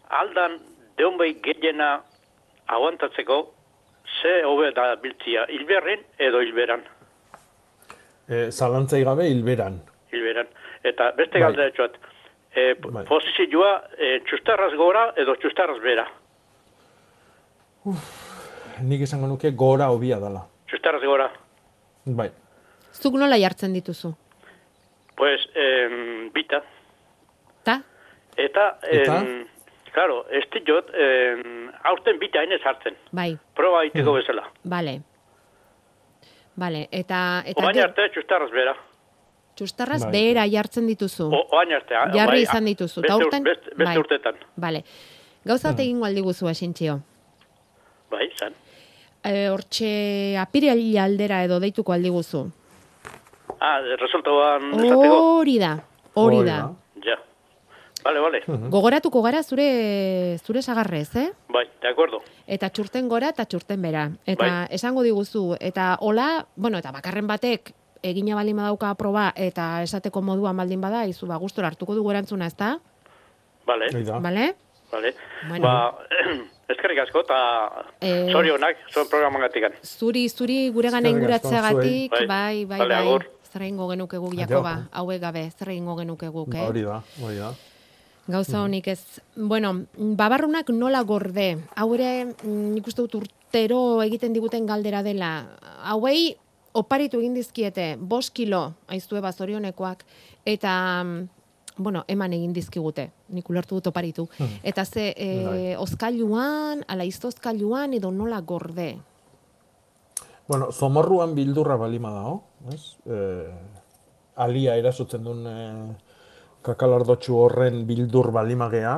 [0.09, 0.59] aldan
[0.98, 2.01] deunbei gehiena
[2.66, 3.38] aguantatzeko,
[4.22, 6.82] ze hobe da biltzia, hilberrin edo hilberan,
[8.28, 9.80] e, zalantzai gabe hilberan.
[10.12, 10.48] hilberan.
[10.84, 11.42] Eta beste Bai.
[11.42, 11.96] galderatxo bat,
[12.54, 13.04] eh, Bai.
[13.06, 16.06] posizioa eh, txustarraz gora edo txustarraz bera,
[18.82, 20.46] Nik esango nuke gora hobia dela.
[20.68, 21.30] txustarraz gora.
[22.06, 22.30] Bai.
[22.92, 24.14] Zuk nola jartzen dituzu?
[25.16, 26.62] Pues, eh, bita.
[27.62, 27.82] Ta?
[28.36, 29.18] Eta, Eta?
[29.93, 32.97] Claro, ez diot, em, aurten bita hainez hartzen.
[33.12, 34.51] Bai, Proba egiteko bezala.
[34.64, 35.01] bale.
[36.57, 38.74] Bale, eta, eta Oain arte, txustarraz bera.
[39.57, 40.12] txustarraz Bai.
[40.12, 41.28] behera jartzen dituzu.
[41.32, 41.95] O, oain arte.
[41.95, 43.01] ah, Jarri bai, izan dituzu.
[43.03, 43.99] Beste, Ta ur- aurten- beste, beste bai.
[43.99, 44.34] urtetan.
[44.57, 44.84] Bale.
[45.45, 47.01] Gauza bat egingo aldiguzu asintxio.
[48.11, 48.53] Bai, zan.
[49.24, 52.51] E, hortxe apirili aldera edo deituko aldiguzu.
[53.61, 54.72] Ah, resultoan.
[54.74, 55.78] Hori da,
[56.14, 56.70] hori da.
[58.05, 58.40] Vale, vale.
[58.46, 61.32] Gogoratuko gara zure zure sagarrez, eh?
[61.48, 62.22] Bai, de acuerdo.
[62.46, 64.11] Eta txurten gora eta txurten bera.
[64.26, 64.66] Eta Bai.
[64.70, 67.72] esango diguzu, eta hola, bueno, eta bakarren batek
[68.03, 72.46] egina baldin badauka proba eta esateko moduan baldin bada, izu ba gustora hartuko dugu erantzuna,
[72.46, 72.78] ezta?
[73.66, 73.90] Vale.
[74.20, 74.55] Vale?
[74.90, 75.14] Vale.
[75.48, 75.62] Bueno.
[75.68, 75.98] Ba,
[76.72, 79.72] eskerrik asko, eta Eh, zorionak, zuen programan gatikan.
[79.84, 82.26] Zuri, zuri gure gana inguratzeagatik, zuei.
[82.26, 82.96] bai, bai, bai.
[83.05, 83.28] agur.
[83.53, 84.34] Zer egingo genuke guk.
[84.38, 86.66] Jakoba, hauek gabe, zer egingo genuke guk, eh?
[86.68, 87.53] Hori da, hori da.
[88.31, 89.20] Gauza honik ez.
[89.37, 91.59] Bueno, babarrunak nola gorde?
[91.74, 95.33] Hau ere, mm, nik uste dut urtero egiten diguten galdera dela.
[95.83, 96.37] Hauei,
[96.72, 100.05] oparitu egin dizkiete, bost kilo, aiztue bazorionekoak,
[100.47, 101.28] eta, mm,
[101.78, 104.28] bueno, eman egin dizkigute, nik ulertu dut oparitu.
[104.39, 104.61] Hmm.
[104.62, 105.76] Eta ze, e, Bai.
[105.76, 108.99] ozkailuan, ala iztozkailuan, edo nola gorde?
[110.47, 112.97] Bueno, zomorruan bildurra balima dago, ez?
[113.07, 113.47] E,
[114.37, 115.57] alia erasotzen duen e,
[116.62, 118.96] kakalardotxu horren bildur balimagea,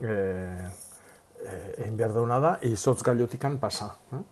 [0.00, 3.90] e, e, egin behar dauna da, izotz gailutikan pasa.
[4.12, 4.26] Eh?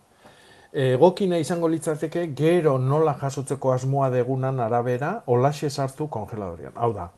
[0.92, 6.74] Egokina izango litzateke gero nola jasotzeko asmoa degunan arabera olaxe sartu kongeladorian.
[6.76, 7.08] Hau da,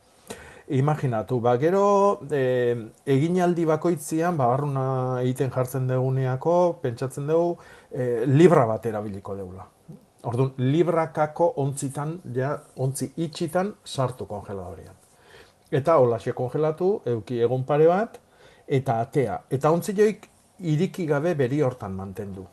[0.70, 2.76] imaginatu, ba, gero e,
[3.10, 4.84] eginaldi bakoitzian, babarruna
[5.24, 7.58] egiten jartzen deguneako, pentsatzen dugu,
[7.90, 9.66] e, libra bat erabiliko deula.
[10.30, 14.99] Orduan, librakako ontzitan, ja, ontzi itxitan sartu kongeladorian.
[15.70, 18.18] Eta holaxe kongelatu, euki egun pare bat,
[18.66, 19.36] eta atea.
[19.50, 20.26] Eta ontzi joik
[20.66, 22.46] iriki gabe beri hortan mantendu.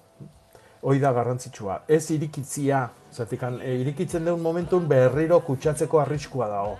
[0.81, 1.81] Hoi da garrantzitsua.
[1.89, 6.77] Ez irikitzia, zatik, e, irikitzen duen momentun berriro kutsatzeko arriskua dago.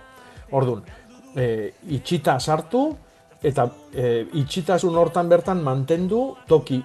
[0.54, 0.84] Orduan,
[1.34, 2.86] e, itxita sartu,
[3.42, 6.80] eta e, itxitasun hortan bertan mantendu toki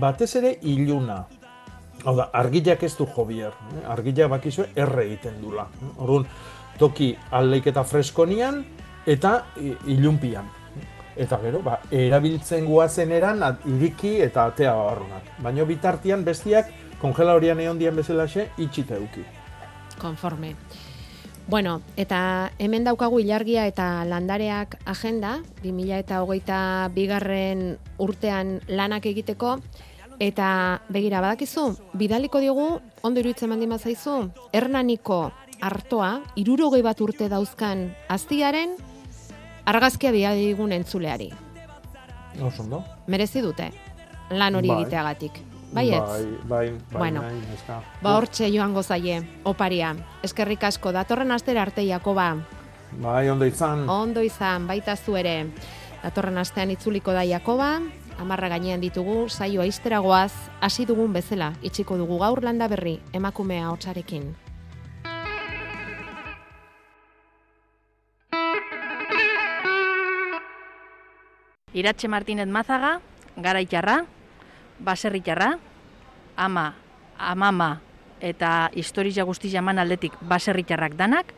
[0.00, 1.20] batez ere iluna.
[2.04, 3.84] Hau da, argilak ez du jobier, eh?
[3.88, 5.68] argilak bakizue erre egiten dula.
[5.98, 6.26] Orduan,
[6.78, 8.64] toki aldeik eta freskonian
[9.06, 9.46] eta
[9.86, 10.48] ilunpian.
[11.16, 15.28] Eta gero, ba, erabiltzen guazen eran iriki eta atea barrunak.
[15.38, 19.22] Baina bitartian bestiak kongelorian egon dian bezalaxe itxita eduki.
[20.00, 20.54] Konforme.
[21.46, 26.60] Bueno, eta hemen daukagu ilargia eta landareak agenda, 2000 eta hogeita
[26.94, 29.58] bigarren urtean lanak egiteko,
[30.24, 35.20] eta begira badakizu, bidaliko diogu, ondo iruditzen mandi mazaizu, hernaniko
[35.60, 38.74] hartoa, irurogei bat urte dauzkan aztiaren,
[39.66, 41.30] argazkia diadigun entzuleari.
[42.42, 42.82] Osondo.
[43.06, 43.70] Merezi dute,
[44.30, 44.80] lan hori bai.
[44.82, 45.40] egiteagatik.
[45.74, 46.00] Bai, ez?
[46.00, 47.22] Bai, bai, bai, bueno,
[48.02, 49.94] ba hortxe joango zaie, oparia.
[50.22, 52.36] Eskerrik asko, datorren astera arte Jakoba.
[53.02, 53.88] Bai, ondo izan.
[53.90, 55.50] Ondo izan, baita zu ere.
[56.04, 57.80] Datorren astean itzuliko da Jakoba,
[58.20, 64.34] amarra gainean ditugu, saioa izteragoaz, hasi dugun bezala, itxiko dugu gaur landa berri, emakumea hotxarekin.
[71.74, 73.00] Iratxe Martinez Mazaga,
[73.36, 74.04] gara itxarra,
[74.78, 75.58] baserritarra,
[76.36, 76.76] ama,
[77.18, 77.80] amama
[78.22, 81.34] eta historia guzti jaman aldetik baserritarrak danak,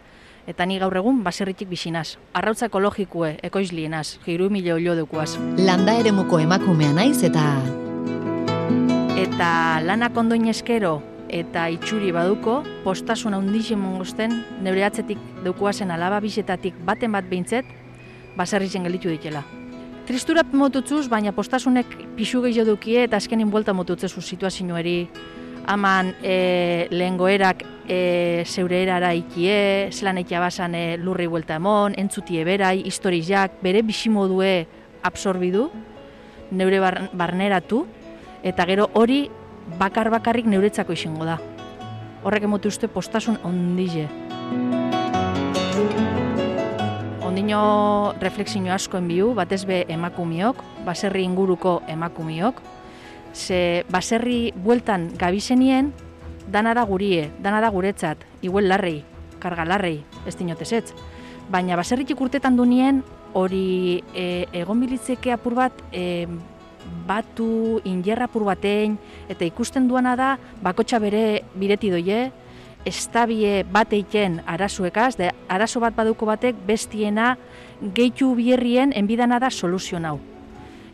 [0.46, 2.18] eta ni gaur egun baserritik bisinaz.
[2.36, 5.38] Arrautza ekologikue, ekoizlienaz, jiru mila olio dukuaz.
[5.56, 7.48] Landa ere muko emakumea naiz eta...
[9.16, 9.50] Eta
[9.88, 11.00] lanak ondoin eskero
[11.32, 15.18] eta itxuri baduko, postasun handixen mongosten, neure atzetik
[15.88, 17.64] alaba bisetatik baten bat behintzet,
[18.36, 19.55] baserritzen gelitu ditela.
[20.06, 25.08] Tristura motutzuz, baina postasunek pixu gehiago dukie eta azkenin buelta motutzezu situazioari.
[25.66, 32.44] Haman e, lehen goerak e, zeure erara ikie, zelan basan e, lurri buelta emon, entzutie
[32.44, 34.68] berai, historizak, bere bisimodue
[35.02, 35.70] absorbidu,
[36.52, 36.78] neure
[37.12, 37.84] barneratu,
[38.44, 39.28] eta gero hori
[39.76, 41.40] bakar bakarrik neuretzako izango da.
[42.22, 44.06] Horrek emote uste postasun ondize
[47.36, 52.62] ondino refleksio asko enbiu, batez be emakumiok, baserri inguruko emakumiok,
[53.34, 55.92] ze baserri bueltan gabizenien,
[56.48, 59.04] dana da gurie, dana da guretzat, iguel larrei,
[59.38, 60.94] karga larrei, ez dinotesetz.
[61.52, 63.02] Baina baserritik urtetan dunien,
[63.34, 66.24] hori e, egon bilitzeke apur bat, e,
[67.04, 68.96] batu, injerra apur batein,
[69.28, 72.30] eta ikusten duana da, bakotxa bere bireti doie,
[72.86, 77.34] estabie bat eiken arazuekaz, de arazo bat baduko batek bestiena
[77.94, 80.18] gehitu bierrien enbidana da soluzio hau.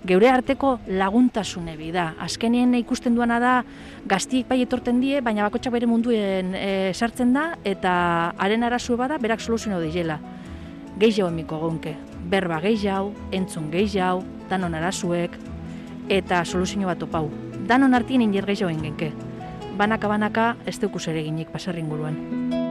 [0.05, 2.15] Geure arteko laguntasune da.
[2.19, 3.65] Azkenien ikusten duana da
[4.05, 9.19] gaztiek bai etorten die, baina bakotxak bere munduen e, sartzen da, eta haren arazu bada
[9.19, 10.19] berak soluzio hau dizela.
[10.99, 11.95] Gehi jau emiko gonke.
[12.31, 15.39] Berba gehi jau, entzun gehi jau, danon arazuek,
[16.09, 17.31] eta soluzio bat opau.
[17.69, 18.71] Danon artien inger gehi jau
[19.77, 22.62] banaka banaka ez dukus ere ginik pasarrin.